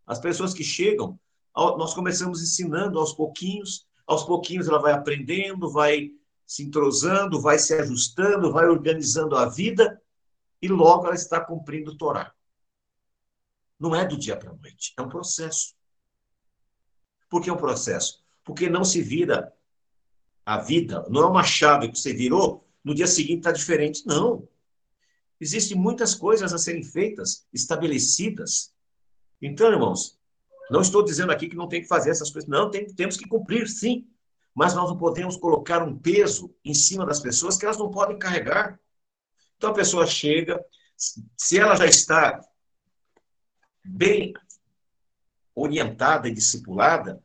As 0.03 0.17
pessoas 0.17 0.51
que 0.51 0.63
chegam, 0.63 1.19
nós 1.55 1.93
começamos 1.93 2.41
ensinando 2.41 2.97
aos 2.97 3.13
pouquinhos, 3.13 3.87
aos 4.07 4.23
pouquinhos 4.23 4.67
ela 4.67 4.81
vai 4.81 4.93
aprendendo, 4.93 5.69
vai 5.69 6.09
se 6.43 6.63
entrosando, 6.63 7.39
vai 7.39 7.59
se 7.59 7.75
ajustando, 7.75 8.51
vai 8.51 8.65
organizando 8.65 9.35
a 9.35 9.47
vida 9.47 10.01
e 10.59 10.67
logo 10.67 11.05
ela 11.05 11.13
está 11.13 11.39
cumprindo 11.39 11.91
o 11.91 11.97
Torá. 11.99 12.33
Não 13.79 13.95
é 13.95 14.03
do 14.07 14.17
dia 14.17 14.35
para 14.35 14.49
a 14.49 14.55
noite, 14.55 14.95
é 14.97 15.01
um 15.03 15.09
processo. 15.09 15.75
Por 17.29 17.43
que 17.43 17.51
é 17.51 17.53
um 17.53 17.57
processo? 17.57 18.23
Porque 18.43 18.67
não 18.67 18.83
se 18.83 19.03
vira 19.03 19.53
a 20.43 20.57
vida, 20.57 21.05
não 21.11 21.21
é 21.21 21.27
uma 21.27 21.43
chave 21.43 21.89
que 21.89 21.99
você 21.99 22.11
virou, 22.11 22.67
no 22.83 22.95
dia 22.95 23.05
seguinte 23.05 23.41
está 23.41 23.51
diferente. 23.51 24.01
Não. 24.07 24.47
Existem 25.39 25.78
muitas 25.78 26.13
coisas 26.13 26.54
a 26.54 26.58
serem 26.58 26.84
feitas, 26.84 27.45
estabelecidas. 27.54 28.73
Então, 29.41 29.71
irmãos, 29.71 30.19
não 30.69 30.82
estou 30.82 31.04
dizendo 31.04 31.32
aqui 31.32 31.47
que 31.47 31.56
não 31.56 31.67
tem 31.67 31.82
que 31.82 31.88
fazer 31.88 32.10
essas 32.10 32.30
coisas. 32.30 32.49
Não, 32.49 32.69
tem, 32.69 32.86
temos 32.93 33.15
que 33.15 33.28
cumprir, 33.28 33.67
sim. 33.67 34.08
Mas 34.54 34.73
nós 34.73 34.89
não 34.89 34.97
podemos 34.97 35.38
colocar 35.38 35.82
um 35.82 35.97
peso 35.97 36.54
em 36.63 36.73
cima 36.73 37.06
das 37.06 37.19
pessoas 37.19 37.58
que 37.58 37.65
elas 37.65 37.78
não 37.78 37.89
podem 37.89 38.19
carregar. 38.19 38.80
Então, 39.56 39.71
a 39.71 39.73
pessoa 39.73 40.06
chega, 40.06 40.63
se 41.38 41.58
ela 41.58 41.75
já 41.75 41.86
está 41.86 42.41
bem 43.84 44.34
orientada 45.56 46.28
e 46.28 46.34
discipulada, 46.34 47.21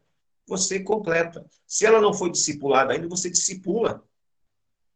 você 0.46 0.80
completa. 0.80 1.44
Se 1.66 1.86
ela 1.86 2.00
não 2.00 2.12
foi 2.12 2.30
discipulada 2.30 2.92
ainda, 2.92 3.08
você 3.08 3.30
discipula. 3.30 4.04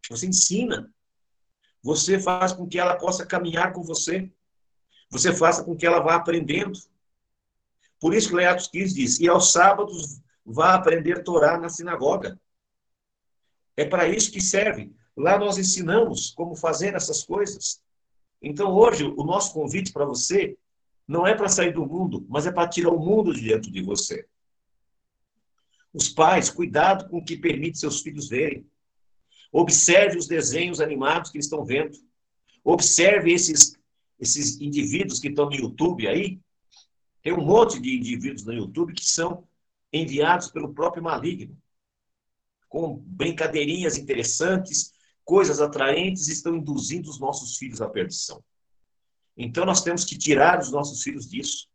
Você 0.09 0.27
ensina. 0.27 0.93
Você 1.83 2.19
faz 2.19 2.53
com 2.53 2.67
que 2.67 2.79
ela 2.79 2.97
possa 2.97 3.25
caminhar 3.25 3.73
com 3.73 3.83
você. 3.83 4.31
Você 5.11 5.35
faça 5.35 5.65
com 5.65 5.77
que 5.77 5.87
ela 5.87 6.01
vá 6.01 6.17
aprendendo. 6.17 6.79
Por 8.01 8.15
isso 8.15 8.29
que 8.29 8.35
Leatos 8.35 8.69
15 8.69 8.95
diz: 8.95 9.21
e 9.21 9.29
aos 9.29 9.53
sábados 9.53 10.21
vá 10.45 10.75
aprender 10.75 11.23
Torá 11.23 11.59
na 11.59 11.69
sinagoga. 11.69 12.39
É 13.77 13.85
para 13.85 14.09
isso 14.09 14.33
que 14.33 14.41
serve. 14.41 14.93
Lá 15.17 15.39
nós 15.39 15.59
ensinamos 15.59 16.31
como 16.31 16.55
fazer 16.55 16.95
essas 16.95 17.25
coisas. 17.25 17.83
Então, 18.41 18.73
hoje, 18.73 19.05
o 19.05 19.25
nosso 19.25 19.53
convite 19.53 19.93
para 19.93 20.05
você 20.05 20.57
não 21.07 21.27
é 21.27 21.35
para 21.35 21.49
sair 21.49 21.73
do 21.73 21.87
mundo, 21.87 22.25
mas 22.29 22.47
é 22.47 22.53
para 22.53 22.69
tirar 22.69 22.91
o 22.91 22.99
mundo 22.99 23.35
de 23.35 23.49
dentro 23.49 23.71
de 23.71 23.83
você. 23.83 24.27
Os 25.93 26.09
pais, 26.09 26.51
cuidado 26.51 27.09
com 27.09 27.19
o 27.19 27.25
que 27.25 27.37
permite 27.37 27.79
seus 27.79 28.01
filhos 28.01 28.29
verem. 28.29 28.67
Observe 29.53 30.19
os 30.19 30.27
desenhos 30.27 30.81
animados 30.81 31.31
que 31.31 31.39
eles 31.39 31.47
estão 31.47 31.65
vendo. 31.65 31.97
Observe 32.63 33.33
esses, 33.33 33.77
esses 34.21 34.61
indivíduos 34.61 35.21
que 35.21 35.29
estão 35.29 35.47
no 35.47 35.55
YouTube 35.55 36.07
aí. 36.07 36.39
Tem 37.23 37.33
um 37.33 37.45
monte 37.45 37.81
de 37.81 37.97
indivíduos 37.97 38.45
no 38.45 38.53
YouTube 38.53 38.93
que 38.93 39.05
são 39.05 39.47
enviados 39.93 40.51
pelo 40.51 40.75
próprio 40.75 41.03
maligno. 41.03 41.57
Com 42.69 42.97
brincadeirinhas 42.97 43.97
interessantes, 43.97 44.93
coisas 45.25 45.61
atraentes, 45.61 46.29
estão 46.29 46.55
induzindo 46.55 47.09
os 47.09 47.19
nossos 47.19 47.57
filhos 47.57 47.81
à 47.81 47.89
perdição. 47.89 48.43
Então 49.37 49.65
nós 49.65 49.83
temos 49.83 50.05
que 50.05 50.19
tirar 50.19 50.61
os 50.61 50.71
nossos 50.71 51.03
filhos 51.03 51.29
disso. 51.29 51.69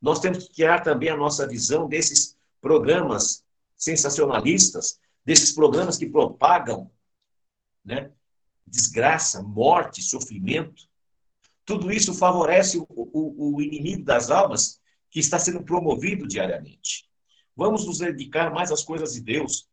Nós 0.00 0.20
temos 0.20 0.46
que 0.46 0.52
tirar 0.52 0.82
também 0.82 1.08
a 1.08 1.16
nossa 1.16 1.48
visão 1.48 1.88
desses 1.88 2.36
programas 2.60 3.44
sensacionalistas, 3.76 5.00
desses 5.26 5.52
programas 5.52 5.98
que 5.98 6.08
propagam 6.08 6.88
né, 7.84 8.12
desgraça, 8.64 9.42
morte, 9.42 10.00
sofrimento. 10.00 10.88
Tudo 11.64 11.90
isso 11.90 12.14
favorece 12.14 12.78
o, 12.78 12.86
o, 12.88 13.56
o 13.56 13.60
inimigo 13.60 14.04
das 14.04 14.30
almas 14.30 14.80
que 15.10 15.18
está 15.18 15.36
sendo 15.36 15.64
promovido 15.64 16.28
diariamente. 16.28 17.10
Vamos 17.56 17.84
nos 17.84 17.98
dedicar 17.98 18.52
mais 18.52 18.70
às 18.70 18.84
coisas 18.84 19.14
de 19.14 19.20
Deus. 19.20 19.68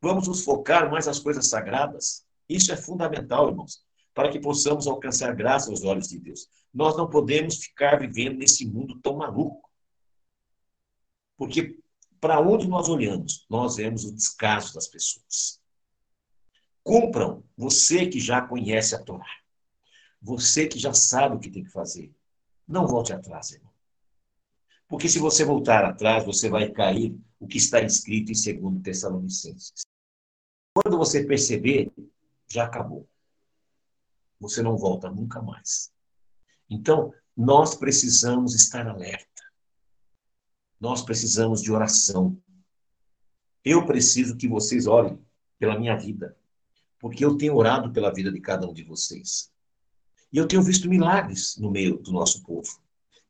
Vamos 0.00 0.26
nos 0.26 0.42
focar 0.42 0.90
mais 0.90 1.06
nas 1.06 1.18
coisas 1.18 1.48
sagradas. 1.48 2.24
Isso 2.48 2.72
é 2.72 2.76
fundamental, 2.76 3.50
irmãos, 3.50 3.84
para 4.14 4.30
que 4.30 4.40
possamos 4.40 4.86
alcançar 4.86 5.34
graça 5.36 5.70
aos 5.70 5.84
olhos 5.84 6.08
de 6.08 6.18
Deus. 6.18 6.48
Nós 6.72 6.96
não 6.96 7.10
podemos 7.10 7.56
ficar 7.58 7.98
vivendo 7.98 8.38
nesse 8.38 8.66
mundo 8.66 8.98
tão 9.02 9.16
maluco. 9.16 9.68
Porque 11.36 11.78
para 12.20 12.40
onde 12.40 12.68
nós 12.68 12.88
olhamos, 12.88 13.46
nós 13.48 13.76
vemos 13.76 14.04
o 14.04 14.14
descaso 14.14 14.74
das 14.74 14.86
pessoas. 14.86 15.60
Cumpram, 16.82 17.42
você 17.56 18.06
que 18.06 18.20
já 18.20 18.42
conhece 18.42 18.94
a 18.94 19.02
Torá. 19.02 19.26
Você 20.20 20.66
que 20.66 20.78
já 20.78 20.92
sabe 20.92 21.36
o 21.36 21.38
que 21.38 21.50
tem 21.50 21.64
que 21.64 21.70
fazer. 21.70 22.14
Não 22.68 22.86
volte 22.86 23.12
atrás, 23.12 23.52
irmão. 23.52 23.72
Porque 24.86 25.08
se 25.08 25.18
você 25.18 25.44
voltar 25.44 25.84
atrás, 25.84 26.24
você 26.24 26.48
vai 26.48 26.70
cair 26.70 27.16
o 27.38 27.46
que 27.46 27.56
está 27.56 27.80
escrito 27.80 28.32
em 28.32 28.60
2 28.60 28.82
Tessalonicenses. 28.82 29.82
Quando 30.74 30.98
você 30.98 31.24
perceber, 31.24 31.90
já 32.48 32.64
acabou. 32.64 33.08
Você 34.38 34.62
não 34.62 34.76
volta 34.76 35.10
nunca 35.10 35.40
mais. 35.40 35.92
Então, 36.68 37.14
nós 37.36 37.74
precisamos 37.74 38.54
estar 38.54 38.86
alerta 38.86 39.29
nós 40.80 41.02
precisamos 41.02 41.60
de 41.60 41.70
oração. 41.70 42.36
Eu 43.62 43.84
preciso 43.84 44.36
que 44.36 44.48
vocês 44.48 44.86
orem 44.86 45.18
pela 45.58 45.78
minha 45.78 45.94
vida, 45.96 46.34
porque 46.98 47.22
eu 47.24 47.36
tenho 47.36 47.54
orado 47.54 47.92
pela 47.92 48.12
vida 48.12 48.32
de 48.32 48.40
cada 48.40 48.66
um 48.66 48.72
de 48.72 48.82
vocês. 48.82 49.52
E 50.32 50.38
eu 50.38 50.48
tenho 50.48 50.62
visto 50.62 50.88
milagres 50.88 51.58
no 51.58 51.70
meio 51.70 51.98
do 51.98 52.12
nosso 52.12 52.42
povo. 52.42 52.80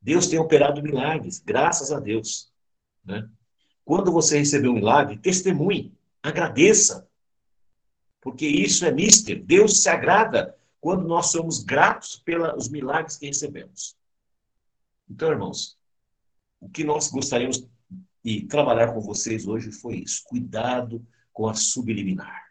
Deus 0.00 0.28
tem 0.28 0.38
operado 0.38 0.82
milagres, 0.82 1.42
graças 1.44 1.90
a 1.90 1.98
Deus. 1.98 2.52
Né? 3.04 3.28
Quando 3.84 4.12
você 4.12 4.38
receber 4.38 4.68
um 4.68 4.74
milagre, 4.74 5.18
testemunhe, 5.18 5.92
agradeça, 6.22 7.08
porque 8.20 8.46
isso 8.46 8.84
é 8.84 8.92
mister. 8.92 9.42
Deus 9.42 9.82
se 9.82 9.88
agrada 9.88 10.56
quando 10.80 11.06
nós 11.06 11.26
somos 11.26 11.64
gratos 11.64 12.16
pelos 12.16 12.68
milagres 12.68 13.16
que 13.16 13.26
recebemos. 13.26 13.96
Então, 15.08 15.30
irmãos, 15.30 15.79
o 16.60 16.68
que 16.68 16.84
nós 16.84 17.08
gostaríamos 17.08 17.66
de 18.22 18.42
trabalhar 18.46 18.92
com 18.92 19.00
vocês 19.00 19.46
hoje 19.46 19.72
foi 19.72 20.00
isso: 20.00 20.22
cuidado 20.24 21.04
com 21.32 21.48
a 21.48 21.54
subliminar. 21.54 22.50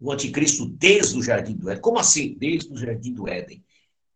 O 0.00 0.10
anticristo 0.10 0.66
desde 0.66 1.16
o 1.16 1.22
jardim 1.22 1.54
do 1.54 1.70
Éden. 1.70 1.80
Como 1.80 1.98
assim? 1.98 2.34
Desde 2.34 2.72
o 2.72 2.76
jardim 2.76 3.12
do 3.12 3.28
Éden. 3.28 3.64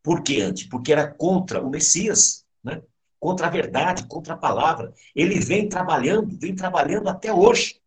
Por 0.03 0.23
que 0.23 0.41
antes? 0.41 0.67
Porque 0.67 0.93
era 0.93 1.13
contra 1.13 1.63
o 1.63 1.71
Messias, 1.71 2.45
né? 2.63 2.83
contra 3.21 3.47
a 3.47 3.51
verdade, 3.51 4.07
contra 4.07 4.35
a 4.35 4.39
palavra. 4.39 4.93
Ele 5.15 5.39
vem 5.39 5.69
trabalhando, 5.69 6.37
vem 6.39 6.55
trabalhando 6.55 7.09
até 7.09 7.33
hoje. 7.33 7.81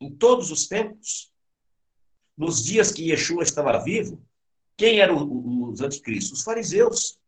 Em 0.00 0.10
todos 0.10 0.50
os 0.50 0.66
tempos. 0.66 1.32
Nos 2.36 2.64
dias 2.64 2.90
que 2.90 3.10
Yeshua 3.10 3.44
estava 3.44 3.82
vivo, 3.82 4.20
quem 4.76 4.98
eram 4.98 5.70
os 5.70 5.80
anticristos? 5.80 6.40
Os 6.40 6.44
fariseus. 6.44 7.18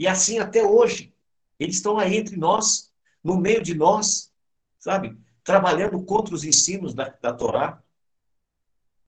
E 0.00 0.08
assim 0.08 0.38
até 0.38 0.64
hoje. 0.64 1.14
Eles 1.58 1.76
estão 1.76 1.98
aí 1.98 2.16
entre 2.16 2.34
nós, 2.34 2.90
no 3.22 3.38
meio 3.38 3.62
de 3.62 3.74
nós, 3.74 4.32
sabe? 4.78 5.14
Trabalhando 5.44 6.02
contra 6.02 6.34
os 6.34 6.42
ensinos 6.42 6.94
da, 6.94 7.10
da 7.10 7.34
Torá, 7.34 7.82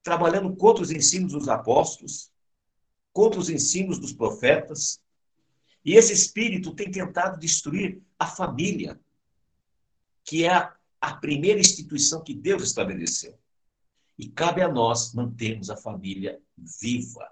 trabalhando 0.02 0.54
contra 0.54 0.82
os 0.82 0.90
ensinos 0.90 1.32
dos 1.32 1.48
apóstolos, 1.48 2.30
contra 3.10 3.40
os 3.40 3.48
ensinos 3.48 3.98
dos 3.98 4.12
profetas. 4.12 5.02
E 5.82 5.94
esse 5.94 6.12
espírito 6.12 6.74
tem 6.74 6.90
tentado 6.90 7.40
destruir 7.40 8.02
a 8.18 8.26
família, 8.26 9.00
que 10.22 10.44
é 10.44 10.52
a, 10.52 10.76
a 11.00 11.14
primeira 11.14 11.58
instituição 11.58 12.22
que 12.22 12.34
Deus 12.34 12.62
estabeleceu. 12.64 13.34
E 14.18 14.28
cabe 14.28 14.60
a 14.60 14.68
nós 14.68 15.14
mantermos 15.14 15.70
a 15.70 15.76
família 15.76 16.38
viva, 16.54 17.26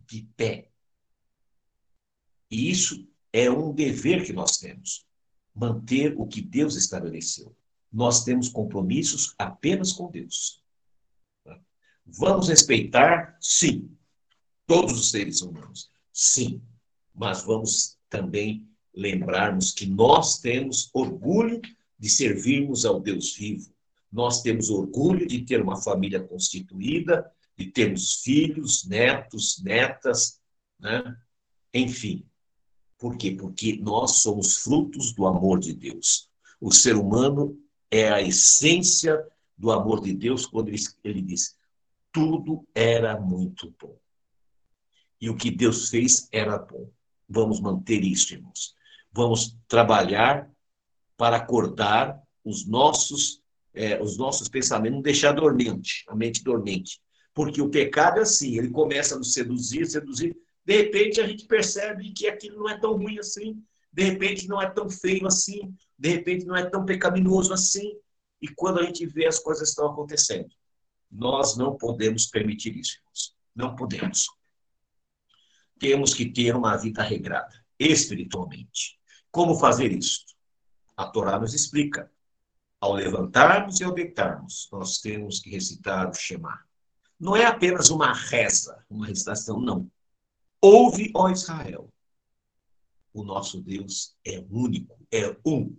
de 0.00 0.28
pé, 0.36 0.69
e 2.50 2.70
isso 2.70 3.06
é 3.32 3.50
um 3.50 3.72
dever 3.72 4.24
que 4.24 4.32
nós 4.32 4.58
temos, 4.58 5.06
manter 5.54 6.14
o 6.16 6.26
que 6.26 6.40
Deus 6.40 6.76
estabeleceu. 6.76 7.54
Nós 7.92 8.24
temos 8.24 8.48
compromissos 8.48 9.34
apenas 9.38 9.92
com 9.92 10.10
Deus. 10.10 10.62
Vamos 12.06 12.48
respeitar? 12.48 13.36
Sim. 13.40 13.90
Todos 14.66 14.98
os 14.98 15.10
seres 15.10 15.42
humanos. 15.42 15.90
Sim. 16.12 16.60
Mas 17.14 17.42
vamos 17.44 17.98
também 18.08 18.68
lembrarmos 18.94 19.72
que 19.72 19.86
nós 19.86 20.38
temos 20.38 20.90
orgulho 20.92 21.60
de 21.98 22.08
servirmos 22.08 22.84
ao 22.84 23.00
Deus 23.00 23.34
vivo. 23.34 23.72
Nós 24.10 24.42
temos 24.42 24.70
orgulho 24.70 25.26
de 25.26 25.42
ter 25.42 25.62
uma 25.62 25.80
família 25.80 26.20
constituída, 26.20 27.30
de 27.56 27.66
termos 27.66 28.22
filhos, 28.22 28.84
netos, 28.86 29.62
netas, 29.62 30.40
né? 30.78 31.16
enfim. 31.72 32.26
Por 33.00 33.16
quê? 33.16 33.30
Porque 33.30 33.78
nós 33.78 34.16
somos 34.16 34.58
frutos 34.58 35.12
do 35.14 35.26
amor 35.26 35.58
de 35.58 35.72
Deus. 35.72 36.28
O 36.60 36.70
ser 36.70 36.96
humano 36.96 37.58
é 37.90 38.10
a 38.10 38.20
essência 38.20 39.26
do 39.56 39.72
amor 39.72 40.02
de 40.02 40.12
Deus 40.12 40.44
quando 40.44 40.68
ele, 40.68 41.22
diz: 41.22 41.56
tudo 42.12 42.62
era 42.74 43.18
muito 43.18 43.74
bom. 43.80 43.96
E 45.18 45.30
o 45.30 45.36
que 45.36 45.50
Deus 45.50 45.88
fez 45.88 46.28
era 46.30 46.58
bom. 46.58 46.90
Vamos 47.26 47.58
manter 47.58 48.04
isso, 48.04 48.34
irmãos. 48.34 48.74
Vamos 49.10 49.56
trabalhar 49.66 50.50
para 51.16 51.38
acordar 51.38 52.20
os 52.44 52.66
nossos, 52.66 53.42
é, 53.72 54.00
os 54.02 54.18
nossos 54.18 54.46
pensamentos, 54.46 54.96
não 54.96 55.02
deixar 55.02 55.32
dormente, 55.32 56.04
a 56.06 56.14
mente 56.14 56.44
dormente. 56.44 57.00
Porque 57.32 57.62
o 57.62 57.70
pecado 57.70 58.18
é 58.18 58.22
assim, 58.22 58.58
ele 58.58 58.68
começa 58.68 59.14
a 59.14 59.18
nos 59.18 59.32
seduzir, 59.32 59.86
seduzir. 59.86 60.36
De 60.64 60.76
repente 60.76 61.20
a 61.20 61.26
gente 61.26 61.46
percebe 61.46 62.12
que 62.12 62.28
aquilo 62.28 62.58
não 62.58 62.68
é 62.68 62.78
tão 62.78 62.96
ruim 62.96 63.18
assim. 63.18 63.62
De 63.92 64.04
repente 64.04 64.46
não 64.46 64.60
é 64.60 64.68
tão 64.70 64.88
feio 64.88 65.26
assim. 65.26 65.74
De 65.98 66.08
repente 66.10 66.46
não 66.46 66.56
é 66.56 66.68
tão 66.68 66.84
pecaminoso 66.84 67.52
assim. 67.52 67.98
E 68.40 68.48
quando 68.48 68.80
a 68.80 68.84
gente 68.84 69.06
vê 69.06 69.26
as 69.26 69.38
coisas 69.38 69.68
estão 69.68 69.90
acontecendo, 69.90 70.50
nós 71.10 71.56
não 71.56 71.76
podemos 71.76 72.26
permitir 72.26 72.76
isso. 72.76 73.00
Não 73.54 73.74
podemos. 73.74 74.26
Temos 75.78 76.14
que 76.14 76.30
ter 76.30 76.54
uma 76.54 76.76
vida 76.76 77.02
regrada, 77.02 77.54
espiritualmente. 77.78 78.98
Como 79.30 79.58
fazer 79.58 79.92
isso? 79.92 80.24
A 80.96 81.06
Torá 81.06 81.38
nos 81.38 81.54
explica. 81.54 82.10
Ao 82.80 82.94
levantarmos 82.94 83.80
e 83.80 83.84
ao 83.84 83.92
deitarmos, 83.92 84.68
nós 84.72 84.98
temos 84.98 85.40
que 85.40 85.50
recitar 85.50 86.08
o 86.08 86.14
Shema. 86.14 86.60
Não 87.18 87.36
é 87.36 87.44
apenas 87.44 87.90
uma 87.90 88.12
reza, 88.12 88.84
uma 88.88 89.06
recitação, 89.06 89.60
não. 89.60 89.90
Ouve, 90.60 91.10
ó 91.14 91.28
Israel. 91.30 91.92
O 93.12 93.24
nosso 93.24 93.60
Deus 93.60 94.14
é 94.24 94.44
único, 94.50 94.96
é 95.10 95.36
um. 95.44 95.76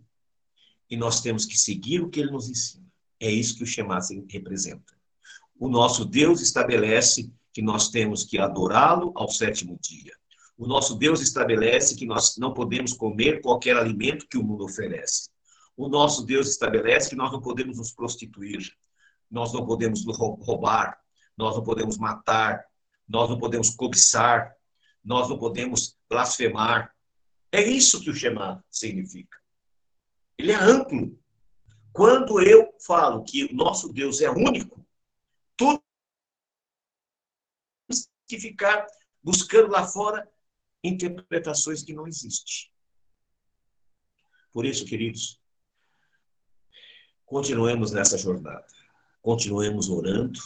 E 0.89 0.97
nós 0.97 1.21
temos 1.21 1.45
que 1.45 1.57
seguir 1.57 2.01
o 2.01 2.09
que 2.09 2.19
ele 2.19 2.31
nos 2.31 2.49
ensina. 2.49 2.85
É 3.19 3.29
isso 3.29 3.55
que 3.55 3.63
o 3.63 3.67
Shema 3.67 3.99
representa 4.29 5.01
o 5.61 5.69
nosso 5.69 6.03
Deus 6.03 6.41
estabelece 6.41 7.31
que 7.53 7.61
nós 7.61 7.89
temos 7.89 8.23
que 8.23 8.39
adorá-lo 8.39 9.11
ao 9.15 9.29
sétimo 9.29 9.77
dia. 9.79 10.11
O 10.57 10.65
nosso 10.65 10.95
Deus 10.95 11.21
estabelece 11.21 11.95
que 11.95 12.03
nós 12.03 12.35
não 12.35 12.51
podemos 12.51 12.93
comer 12.93 13.41
qualquer 13.41 13.77
alimento 13.77 14.27
que 14.27 14.39
o 14.39 14.43
mundo 14.43 14.65
oferece. 14.65 15.29
O 15.77 15.87
nosso 15.87 16.25
Deus 16.25 16.49
estabelece 16.49 17.11
que 17.11 17.15
nós 17.15 17.31
não 17.31 17.39
podemos 17.39 17.77
nos 17.77 17.91
prostituir, 17.91 18.73
nós 19.29 19.53
não 19.53 19.63
podemos 19.63 20.03
roubar, 20.03 20.99
nós 21.37 21.55
não 21.55 21.63
podemos 21.63 21.95
matar, 21.95 22.65
nós 23.07 23.29
não 23.29 23.37
podemos 23.37 23.69
cobiçar, 23.69 24.55
nós 25.03 25.29
não 25.29 25.37
podemos 25.37 25.97
blasfemar. 26.09 26.95
É 27.51 27.61
isso 27.61 28.01
que 28.01 28.09
o 28.09 28.15
Shema 28.15 28.63
significa. 28.69 29.37
Ele 30.37 30.51
é 30.51 30.55
amplo. 30.55 31.19
Quando 31.91 32.41
eu 32.41 32.73
falo 32.85 33.23
que 33.23 33.45
o 33.45 33.53
nosso 33.53 33.91
Deus 33.91 34.21
é 34.21 34.29
único, 34.29 34.85
tudo 35.57 35.83
que 38.27 38.39
ficar 38.39 38.87
buscando 39.21 39.71
lá 39.71 39.85
fora 39.85 40.27
interpretações 40.83 41.83
que 41.83 41.93
não 41.93 42.07
existem. 42.07 42.71
Por 44.53 44.65
isso, 44.65 44.85
queridos, 44.85 45.39
continuemos 47.25 47.91
nessa 47.91 48.17
jornada, 48.17 48.65
continuemos 49.21 49.89
orando. 49.89 50.39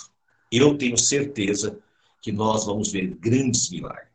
Eu 0.51 0.77
tenho 0.77 0.97
certeza 0.97 1.81
que 2.21 2.31
nós 2.31 2.65
vamos 2.65 2.91
ver 2.91 3.15
grandes 3.15 3.69
milagres. 3.69 4.14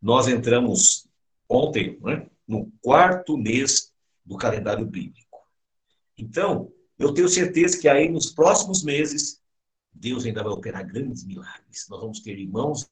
Nós 0.00 0.28
entramos 0.28 1.06
ontem, 1.48 1.98
né, 2.00 2.28
no 2.46 2.70
quarto 2.80 3.36
mês 3.36 3.92
do 4.24 4.36
calendário 4.36 4.86
bíblico. 4.86 5.46
Então, 6.16 6.72
eu 6.98 7.12
tenho 7.12 7.28
certeza 7.28 7.80
que 7.80 7.88
aí 7.88 8.08
nos 8.08 8.30
próximos 8.30 8.82
meses 8.82 9.42
Deus 9.92 10.24
ainda 10.24 10.42
vai 10.42 10.52
operar 10.52 10.86
grandes 10.86 11.24
milagres. 11.24 11.86
Nós 11.88 12.00
vamos 12.00 12.20
ter 12.20 12.38
irmãos 12.38 12.88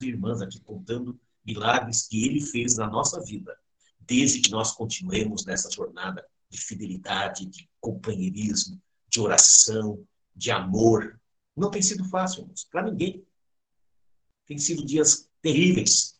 e 0.00 0.06
irmãs 0.06 0.40
aqui 0.40 0.60
contando 0.60 1.18
milagres 1.44 2.06
que 2.06 2.24
ele 2.24 2.40
fez 2.40 2.76
na 2.76 2.86
nossa 2.86 3.22
vida, 3.22 3.56
desde 4.00 4.40
que 4.40 4.50
nós 4.50 4.72
continuemos 4.72 5.44
nessa 5.44 5.70
jornada 5.70 6.26
de 6.48 6.58
fidelidade, 6.58 7.46
de 7.46 7.68
companheirismo, 7.80 8.80
de 9.08 9.20
oração, 9.20 10.06
de 10.34 10.50
amor. 10.50 11.20
Não 11.56 11.70
tem 11.70 11.82
sido 11.82 12.04
fácil, 12.08 12.48
para 12.70 12.82
ninguém. 12.82 13.24
Tem 14.46 14.58
sido 14.58 14.84
dias 14.84 15.28
terríveis, 15.42 16.18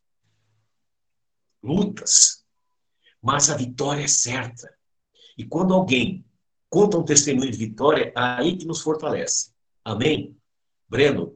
lutas, 1.63 2.45
mas 3.23 3.51
a 3.51 3.57
vitória 3.57 4.03
é 4.03 4.09
certa. 4.09 4.73
E 5.39 5.45
quando 5.45 5.75
alguém 5.75 6.25
conta 6.69 6.99
um 6.99 7.05
testemunho 7.05 7.51
de 7.51 7.59
vitória, 7.59 8.07
é 8.07 8.13
aí 8.15 8.57
que 8.57 8.67
nos 8.67 8.81
fortalece. 8.81 9.53
Amém? 9.85 10.37
Breno, 10.89 11.36